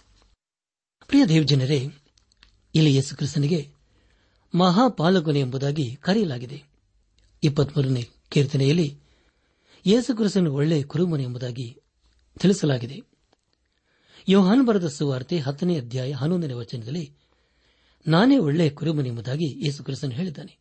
[1.11, 1.79] ಪ್ರಿಯ ದೇವಜನರೇ
[2.75, 3.61] ಇಲ್ಲಿ ಯೇಸುಕ್ರಿಸ್ತನಿಗೆ
[4.55, 6.59] ಮಹಾಪಾಲಗೊನೆ ಎಂಬುದಾಗಿ ಕರೆಯಲಾಗಿದೆ
[7.43, 8.89] ಇಪ್ಪತ್ಮೂರನೇ ಕೀರ್ತನೆಯಲ್ಲಿ
[9.87, 11.67] ಯೇಸುಕ್ರಿಸ್ತನು ಒಳ್ಳೆಯ ಕುರುಮನೆ ಎಂಬುದಾಗಿ
[12.37, 12.99] ತಿಳಿಸಲಾಗಿದೆ
[14.29, 17.05] ಯೋಹಾನ್ ಬರೆದ ಸುವಾರ್ತೆ ಹತ್ತನೇ ಅಧ್ಯಾಯ ಹನ್ನೊಂದನೇ ವಚನದಲ್ಲಿ
[18.07, 20.55] ನಾನೇ ಒಳ್ಳೆಯ ಕುರುಬನೆಂಬುದಾಗಿ ಯೇಸು ಕ್ರಿಸ್ತನು ಹೇಳಿದ್ದಾನೆ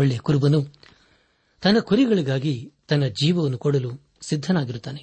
[0.00, 0.60] ಒಳ್ಳೆಯ ಕುರುಬನು
[1.62, 2.54] ತನ್ನ ಕುರಿಗಳಿಗಾಗಿ
[2.88, 3.90] ತನ್ನ ಜೀವವನ್ನು ಕೊಡಲು
[4.22, 5.02] ಸಿದ್ಧನಾಗಿರುತ್ತಾನೆ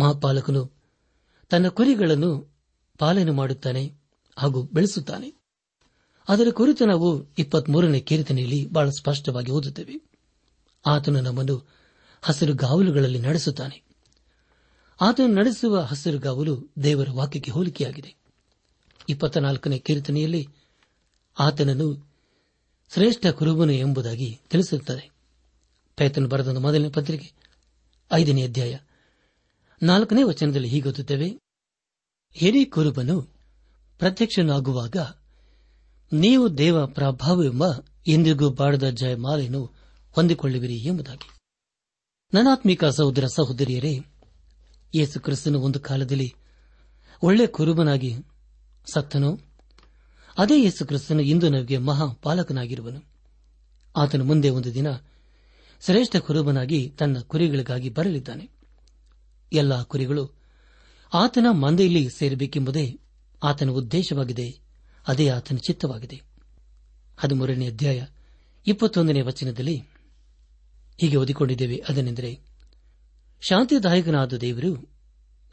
[0.00, 0.62] ಮಹಾಪಾಲಕನು
[1.50, 2.30] ತನ್ನ ಕುರಿಗಳನ್ನು
[3.00, 3.82] ಪಾಲನೆ ಮಾಡುತ್ತಾನೆ
[4.36, 5.28] ಹಾಗೂ ಬೆಳೆಸುತ್ತಾನೆ
[6.28, 7.08] ಅದರ ಕುರಿತು ನಾವು
[7.38, 9.94] ಇಪ್ಪತ್ಮೂರನೇ ಕೀರ್ತನೆಯಲ್ಲಿ ಬಹಳ ಸ್ಪಷ್ಟವಾಗಿ ಓದುತ್ತೇವೆ
[10.84, 11.56] ಆತನು ನಮ್ಮನ್ನು
[12.22, 13.76] ಹಸಿರು ಗಾವಲುಗಳಲ್ಲಿ ನಡೆಸುತ್ತಾನೆ
[15.00, 16.72] ಆತನು ನಡೆಸುವ ಹಸಿರುಗಾವಲು
[16.82, 18.14] ದೇವರ ವಾಕ್ಯಕ್ಕೆ ಹೋಲಿಕೆಯಾಗಿದೆ
[19.08, 20.48] ಇಪ್ಪತ್ನಾಲ್ಕನೇ ಕೀರ್ತನೆಯಲ್ಲಿ
[21.40, 22.10] ಆತನನ್ನು
[22.92, 25.10] ಶ್ರೇಷ್ಠ ಕುರುಬನು ಎಂಬುದಾಗಿ ತಿಳಿಸುತ್ತದೆ
[25.96, 27.32] ಪೈತನ್ ಬರೆದ ಮೊದಲನೇ ಪತ್ರಿಕೆ
[28.12, 28.78] ಐದನೇ ಅಧ್ಯಾಯ
[29.82, 31.36] ನಾಲ್ಕನೇ ವಚನದಲ್ಲಿ ಹೀಗೊತ್ತೇವೆ
[32.36, 33.20] ಹಿರಿ ಕುರುಬನು
[33.98, 34.96] ಪ್ರತ್ಯಕ್ಷನಾಗುವಾಗ
[36.12, 37.64] ನೀವು ದೇವ ಪ್ರಭಾವವೆಂಬ
[38.08, 39.64] ಎಂದಿಗೂ ಬಾಡದ ಜಯಮಾಲೆಯನ್ನು
[40.14, 41.28] ಹೊಂದಿಕೊಳ್ಳುವಿರಿ ಎಂಬುದಾಗಿ
[42.34, 44.09] ನನಾತ್ಮಿಕ ಸಹೋದರ ಸಹೋದರಿಯರೇ
[44.92, 46.28] ಯೇಸು ಕ್ರಿಸ್ತನು ಒಂದು ಕಾಲದಲ್ಲಿ
[47.22, 48.10] ಒಳ್ಳೆ ಕುರುಬನಾಗಿ
[48.86, 49.30] ಸತ್ತನು
[50.36, 53.00] ಅದೇ ಯೇಸು ಕ್ರಿಸ್ತನು ಇಂದು ನಮಗೆ ಮಹಾಪಾಲಕನಾಗಿರುವನು
[53.94, 54.88] ಆತನು ಮುಂದೆ ಒಂದು ದಿನ
[55.82, 58.44] ಶ್ರೇಷ್ಠ ಕುರುಬನಾಗಿ ತನ್ನ ಕುರಿಗಳಿಗಾಗಿ ಬರಲಿದ್ದಾನೆ
[59.52, 60.24] ಎಲ್ಲ ಕುರಿಗಳು
[61.12, 62.86] ಆತನ ಮಂದೆಯಲ್ಲಿ ಸೇರಬೇಕೆಂಬುದೇ
[63.42, 64.48] ಆತನ ಉದ್ದೇಶವಾಗಿದೆ
[65.06, 66.18] ಅದೇ ಆತನ ಚಿತ್ತವಾಗಿದೆ
[67.18, 68.00] ಹದಿಮೂರನೇ ಅಧ್ಯಾಯ
[68.66, 69.76] ಇಪ್ಪತ್ತೊಂದನೇ ವಚನದಲ್ಲಿ
[70.98, 72.30] ಹೀಗೆ ಓದಿಕೊಂಡಿದ್ದೇವೆ ಅದನೆಂದರೆ
[73.42, 74.70] ಶಾಂತಿದಾಯಕನಾದ ದೇವರು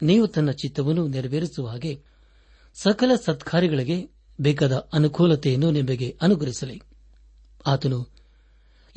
[0.00, 1.92] ನೀವು ತನ್ನ ಚಿತ್ತವನ್ನು ನೆರವೇರಿಸುವ ಹಾಗೆ
[2.76, 3.96] ಸಕಲ ಸತ್ಕಾರ್ಯಗಳಿಗೆ
[4.38, 6.78] ಬೇಕಾದ ಅನುಕೂಲತೆಯನ್ನು ನಿಮಗೆ ಅನುಗ್ರಹಿಸಲಿ
[7.66, 7.98] ಆತನು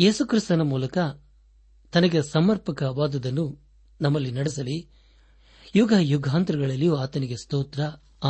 [0.00, 0.98] ಯೇಸುಕ್ರಿಸ್ತನ ಮೂಲಕ
[1.94, 3.46] ತನಗೆ ಸಮರ್ಪಕವಾದುದನ್ನು
[4.00, 4.78] ನಮ್ಮಲ್ಲಿ ನಡೆಸಲಿ
[5.76, 7.82] ಯುಗ ಯುಗಾಂತರಗಳಲ್ಲಿಯೂ ಆತನಿಗೆ ಸ್ತೋತ್ರ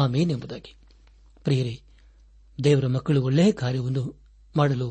[0.00, 0.74] ಆಮೇನೆಂಬುದಾಗಿ
[1.46, 1.76] ಪ್ರಿಯರೇ
[2.58, 4.04] ದೇವರ ಮಕ್ಕಳು ಒಳ್ಳೆಯ ಕಾರ್ಯವನ್ನು
[4.56, 4.88] ಮಾಡಲು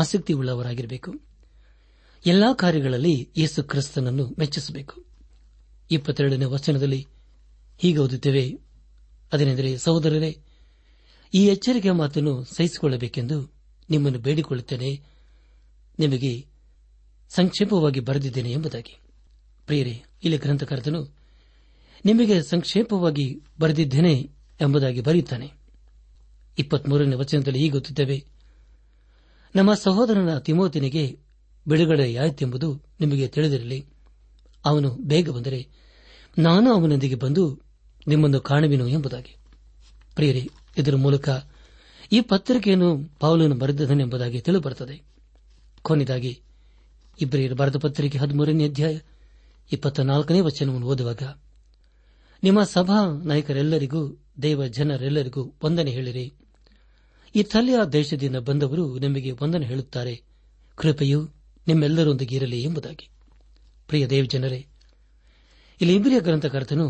[0.00, 1.10] ಆಸಕ್ತಿ ಉಳ್ಳವರಾಗಿರಬೇಕು
[2.26, 4.94] ಎಲ್ಲಾ ಕಾರ್ಯಗಳಲ್ಲಿ ಯೇಸು ಕ್ರಿಸ್ತನನ್ನು ಮೆಚ್ಚಿಸಬೇಕು
[5.90, 7.06] ಇಪ್ಪತ್ತೆರಡನೇ ವಚನದಲ್ಲಿ
[7.78, 8.44] ಹೀಗೆ ಓದುತ್ತೇವೆ
[9.32, 10.30] ಅದೇನೆಂದರೆ ಸಹೋದರರೇ
[11.34, 13.38] ಈ ಎಚ್ಚರಿಕೆಯ ಮಾತನ್ನು ಸಹಿಸಿಕೊಳ್ಳಬೇಕೆಂದು
[13.90, 14.90] ನಿಮ್ಮನ್ನು ಬೇಡಿಕೊಳ್ಳುತ್ತೇನೆ
[15.98, 16.32] ನಿಮಗೆ
[17.30, 18.94] ಸಂಕ್ಷೇಪವಾಗಿ ಬರೆದಿದ್ದೇನೆ ಎಂಬುದಾಗಿ
[19.66, 20.02] ಪ್ರಿಯರೇ
[20.24, 21.00] ಇಲ್ಲಿ ಗ್ರಂಥಕರ್ತನು
[22.04, 23.26] ನಿಮಗೆ ಸಂಕ್ಷೇಪವಾಗಿ
[23.60, 24.14] ಬರೆದಿದ್ದೇನೆ
[24.60, 25.48] ಎಂಬುದಾಗಿ ಬರೆಯುತ್ತಾನೆ
[26.58, 28.24] ಇಪ್ಪತ್ಮೂರನೇ ವಚನದಲ್ಲಿ ಹೀಗೆ ಗೊತ್ತಿದ್ದೇವೆ
[29.54, 31.04] ನಮ್ಮ ಸಹೋದರನ ತಿಮೋತಿನಿಗೆ
[31.68, 32.68] ಬಿಡುಗಡೆಯಾಯಿತೆಂಬುದು
[33.00, 33.84] ನಿಮಗೆ ತಿಳಿದಿರಲಿ
[34.64, 35.60] ಅವನು ಬೇಗ ಬಂದರೆ
[36.38, 37.62] ನಾನು ಅವನೊಂದಿಗೆ ಬಂದು
[38.06, 39.36] ನಿಮ್ಮನ್ನು ಕಾಣುವೆನು ಎಂಬುದಾಗಿ
[40.14, 40.50] ಪ್ರಿಯರಿ
[40.78, 41.28] ಇದರ ಮೂಲಕ
[42.12, 43.18] ಈ ಪತ್ರಿಕೆಯನ್ನು
[43.20, 44.96] ಪಾವಲನ್ನು ಎಂಬುದಾಗಿ ತಿಳಿಬರುತ್ತದೆ
[45.82, 46.40] ಕೊನೆಯದಾಗಿ
[47.20, 48.98] ಇಬ್ಬರಿಯರ ಬರೆದ ಪತ್ರಿಕೆ ಹದಿಮೂರನೇ ಅಧ್ಯಾಯ
[49.72, 51.22] ಇಪ್ಪತ್ತ ನಾಲ್ಕನೇ ವಚನವನ್ನು ಓದುವಾಗ
[52.42, 54.16] ನಿಮ್ಮ ಸಭಾ ನಾಯಕರೆಲ್ಲರಿಗೂ
[54.42, 56.32] ದೇವ ಜನರೆಲ್ಲರಿಗೂ ವಂದನೆ ಹೇಳಿರಿ
[57.34, 60.20] ಇಥಲಿಯ ದೇಶದಿಂದ ಬಂದವರು ನಿಮಗೆ ವಂದನೆ ಹೇಳುತ್ತಾರೆ
[60.78, 61.20] ಕೃಪೆಯು
[61.68, 63.08] ನಿಮ್ಮೆಲ್ಲರೊಂದಿಗೆ ಇರಲಿ ಎಂಬುದಾಗಿ
[63.86, 64.66] ಪ್ರಿಯ ಜನರೇ
[65.80, 66.89] ಇಲ್ಲಿ ಇಂಬ್ರಿಯ ಗ್ರಂಥಕರ್ತನು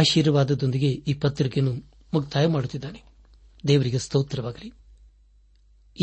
[0.00, 1.74] ಆಶೀರ್ವಾದದೊಂದಿಗೆ ಈ ಪತ್ರಿಕೆಯನ್ನು
[2.14, 3.02] ಮುಕ್ತಾಯ ಮಾಡುತ್ತಿದ್ದಾನೆ
[3.66, 4.72] ದೇವರಿಗೆ ಸ್ತೋತ್ರವಾಗಲಿ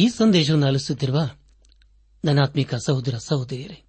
[0.00, 1.30] ಈ ಸಂದೇಶವನ್ನು ಆಲಿಸುತ್ತಿರುವ
[2.26, 3.84] ನನಾತ್ಮಿಕ ಸಹೋದರ ಸಹೋದರಿಯರೇ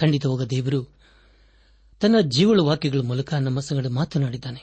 [0.00, 0.98] ಖಂಡಿತವಾಗ ದೇವರು
[2.00, 4.63] ತನ್ನ ಜೀವಳ ವಾಕ್ಯಗಳ ಮೂಲಕ ನಮ್ಮ ಸಂಗಡ ಮಾತನಾಡಿದ್ದಾನೆ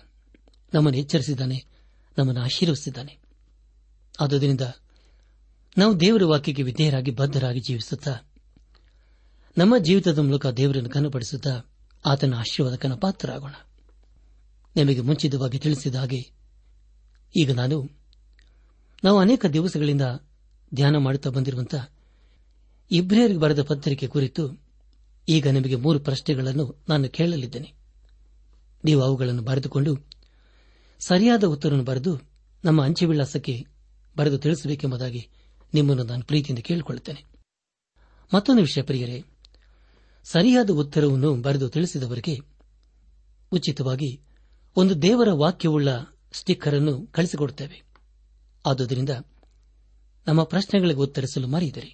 [0.73, 1.57] ನಮ್ಮನ್ನು ಎಚ್ಚರಿಸಿದ್ದಾನೆ
[2.17, 3.17] ನಮ್ಮನ್ನು ಆಶೀರ್ವಿಸಿದ್ದಾನೆ
[4.19, 4.61] ಆದುದರಿಂದ
[5.77, 8.13] ನಾವು ದೇವರ ವಾಕ್ಯಕ್ಕೆ ವಿಧೇಯರಾಗಿ ಬದ್ಧರಾಗಿ ಜೀವಿಸುತ್ತಾ
[9.57, 11.47] ನಮ್ಮ ಜೀವಿತದ ಮೂಲಕ ದೇವರನ್ನು ಕನಪಡಿಸುತ್ತ
[12.05, 13.55] ಆತನ ಆಶೀರ್ವಾದಕನ ಪಾತ್ರರಾಗೋಣ
[14.75, 16.21] ನಿಮಗೆ ಮುಂಚಿತವಾಗಿ ತಿಳಿಸಿದ ಹಾಗೆ
[17.35, 17.77] ಈಗ ನಾನು
[19.03, 20.05] ನಾವು ಅನೇಕ ದಿವಸಗಳಿಂದ
[20.71, 21.83] ಧ್ಯಾನ ಮಾಡುತ್ತಾ ಬಂದಿರುವಂತಹ
[22.91, 24.43] ಇಬ್ರಿಯರಿಗೆ ಬರೆದ ಪತ್ರಿಕೆ ಕುರಿತು
[25.27, 27.69] ಈಗ ನಿಮಗೆ ಮೂರು ಪ್ರಶ್ನೆಗಳನ್ನು ನಾನು ಕೇಳಲಿದ್ದೇನೆ
[28.83, 29.91] ನೀವು ಅವುಗಳನ್ನು ಬರೆದುಕೊಂಡು
[31.01, 32.11] ಸರಿಯಾದ ಉತ್ತರವನ್ನು ಬರೆದು
[32.63, 33.55] ನಮ್ಮ ಅಂಚೆ ವಿಳಾಸಕ್ಕೆ
[34.15, 35.23] ಬರೆದು ತಿಳಿಸಬೇಕೆಂಬುದಾಗಿ
[35.73, 37.21] ನಿಮ್ಮನ್ನು ನಾನು ಪ್ರೀತಿಯಿಂದ ಕೇಳಿಕೊಳ್ಳುತ್ತೇನೆ
[38.31, 39.17] ಮತ್ತೊಂದು ವಿಷಯ ಪ್ರಿಯರೇ
[40.25, 42.35] ಸರಿಯಾದ ಉತ್ತರವನ್ನು ಬರೆದು ತಿಳಿಸಿದವರಿಗೆ
[43.51, 44.11] ಉಚಿತವಾಗಿ
[44.75, 45.89] ಒಂದು ದೇವರ ವಾಕ್ಯವುಳ್ಳ
[46.33, 47.77] ಸ್ಟಿಕ್ಕರ್ ಅನ್ನು ಕಳಿಸಿಕೊಡುತ್ತೇವೆ
[48.65, 49.13] ಆದುದರಿಂದ
[50.27, 51.89] ನಮ್ಮ ಪ್ರಶ್ನೆಗಳಿಗೆ ಉತ್ತರಿಸಲು ಮರೆಯಿದರೆ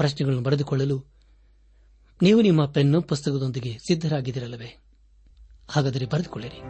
[0.00, 0.96] ಪ್ರಶ್ನೆಗಳನ್ನು ಬರೆದುಕೊಳ್ಳಲು
[2.20, 4.70] ನೀವು ನಿಮ್ಮ ಪೆನ್ನು ಪುಸ್ತಕದೊಂದಿಗೆ ಸಿದ್ದರಾಗಿದ್ದಿರಲ್ಲವೇ
[5.68, 6.60] ಹಾಗಾದರೆ ಬರೆದುಕೊಳ್ಳಿರಿ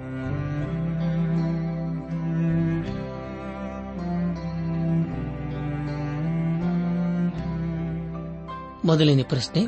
[8.84, 9.62] ಮೊದಲನೇ ಪ್ರಶ್ನೆ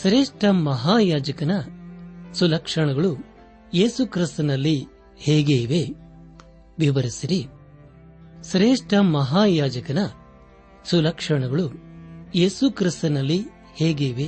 [0.00, 1.52] ಶ್ರೇಷ್ಠ ಮಹಾಯಾಜಕನ
[2.34, 3.10] ಸುಲಕ್ಷಣಗಳು
[3.74, 4.76] ಯೇಸುಕ್ರಿಸ್ತನಲ್ಲಿ
[5.18, 5.82] ಹೇಗೆ ಇವೆ
[6.78, 7.40] ವಿವರಿಸಿರಿ
[8.50, 10.00] ಶ್ರೇಷ್ಠ ಮಹಾಯಾಜಕನ
[10.84, 11.66] ಸುಲಕ್ಷಣಗಳು
[12.34, 13.38] ಯೇಸುಕ್ರಿಸ್ತನಲ್ಲಿ
[13.76, 14.28] ಹೇಗೆ ಇವೆ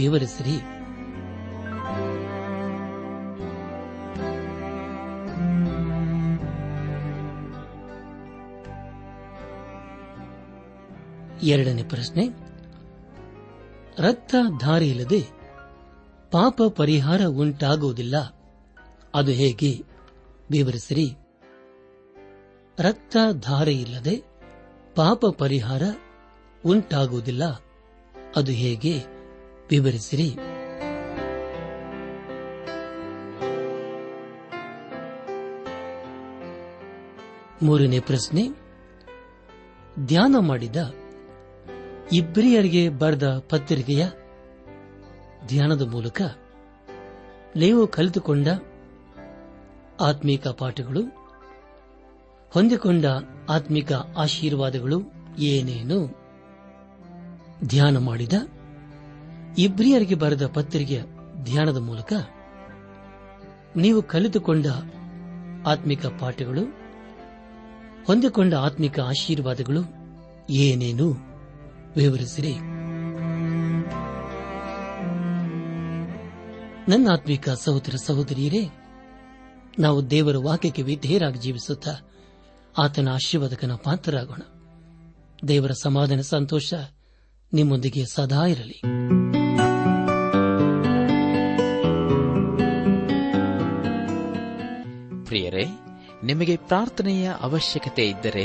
[0.00, 0.58] ವಿವರಿಸಿರಿ
[11.46, 12.24] ಎರಡನೇ ಪ್ರಶ್ನೆ
[14.00, 14.34] ರಕ್ತ
[14.60, 15.22] ಧಾರೆಯಿಲ್ಲದೆ
[16.30, 18.16] ಪಾಪ ಪರಿಹಾರ ಉಂಟಾಗುವುದಿಲ್ಲ
[19.14, 19.70] ಅದು ಹೇಗೆ
[20.50, 21.08] ವಿವರಿಸಿರಿ
[22.78, 24.16] ರಕ್ತ ಧಾರೆಯಿಲ್ಲದೆ
[24.94, 25.82] ಪಾಪ ಪರಿಹಾರ
[26.64, 27.44] ಉಂಟಾಗುವುದಿಲ್ಲ
[28.34, 28.94] ಅದು ಹೇಗೆ
[29.70, 30.28] ವಿವರಿಸಿರಿ
[37.62, 38.42] ಮೂರನೇ ಪ್ರಶ್ನೆ
[40.06, 40.78] ಧ್ಯಾನ ಮಾಡಿದ
[42.10, 44.02] ಇಬ್ರಿಯರಿಗೆ ಬರೆದ ಪತ್ರಿಕೆಯ
[45.46, 46.20] ಧ್ಯಾನದ ಮೂಲಕ
[47.56, 48.48] ನೀವು ಕಲಿತುಕೊಂಡ
[50.00, 51.02] ಆತ್ಮಿಕ ಪಾಠಗಳು
[52.52, 53.06] ಹೊಂದಿಕೊಂಡ
[53.48, 53.92] ಆತ್ಮಿಕ
[54.16, 54.98] ಆಶೀರ್ವಾದಗಳು
[55.48, 55.98] ಏನೇನು
[57.66, 58.36] ಧ್ಯಾನ ಮಾಡಿದ
[59.58, 61.00] ಇಬ್ರಿಯರಿಗೆ ಬರೆದ ಪತ್ರಿಕೆಯ
[61.42, 62.12] ಧ್ಯಾನದ ಮೂಲಕ
[63.76, 64.66] ನೀವು ಕಲಿತುಕೊಂಡ
[65.64, 66.64] ಆತ್ಮಿಕ ಪಾಠಗಳು
[68.06, 69.82] ಹೊಂದಿಕೊಂಡ ಆತ್ಮಿಕ ಆಶೀರ್ವಾದಗಳು
[70.60, 71.08] ಏನೇನು
[71.96, 72.54] ವಿವರಿಸಿರಿ
[76.88, 78.62] ನನ್ನ ಆತ್ಮಿಕ ಸಹೋದರ ಸಹೋದರಿಯರೇ
[79.78, 81.94] ನಾವು ದೇವರ ವಾಕ್ಯಕ್ಕೆ ವಿಧೇಯರಾಗಿ ಜೀವಿಸುತ್ತಾ
[82.74, 84.42] ಆತನ ಆಶೀರ್ವಾದಕನ ಪಾತ್ರರಾಗೋಣ
[85.48, 86.70] ದೇವರ ಸಮಾಧಾನ ಸಂತೋಷ
[87.52, 88.78] ನಿಮ್ಮೊಂದಿಗೆ ಸದಾ ಇರಲಿ
[95.24, 95.64] ಪ್ರಿಯರೇ
[96.24, 98.44] ನಿಮಗೆ ಪ್ರಾರ್ಥನೆಯ ಅವಶ್ಯಕತೆ ಇದ್ದರೆ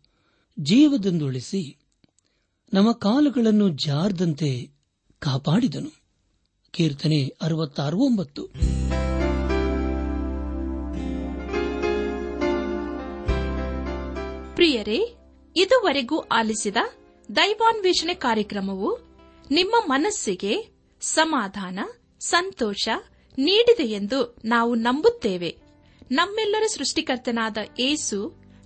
[0.63, 1.61] ಜೀವದಂದುಳಿಸಿ
[2.73, 4.51] ನಮ್ಮ ಕಾಲುಗಳನ್ನು ಜಾರದಂತೆ
[5.21, 5.91] ಕಾಪಾಡಿದನು
[6.73, 7.99] ಕೀರ್ತನೆ ಅರವತ್ತಾರು
[14.55, 14.99] ಪ್ರಿಯರೇ
[15.55, 16.77] ಇದುವರೆಗೂ ಆಲಿಸಿದ
[17.29, 18.89] ದೈವಾನ್ವೇಷಣೆ ಕಾರ್ಯಕ್ರಮವು
[19.51, 20.53] ನಿಮ್ಮ ಮನಸ್ಸಿಗೆ
[21.01, 21.79] ಸಮಾಧಾನ
[22.25, 22.87] ಸಂತೋಷ
[23.37, 24.19] ನೀಡಿದೆ ಎಂದು
[24.45, 25.51] ನಾವು ನಂಬುತ್ತೇವೆ
[26.11, 27.57] ನಮ್ಮೆಲ್ಲರ ಸೃಷ್ಟಿಕರ್ತನಾದ
[27.79, 28.19] ಏಸು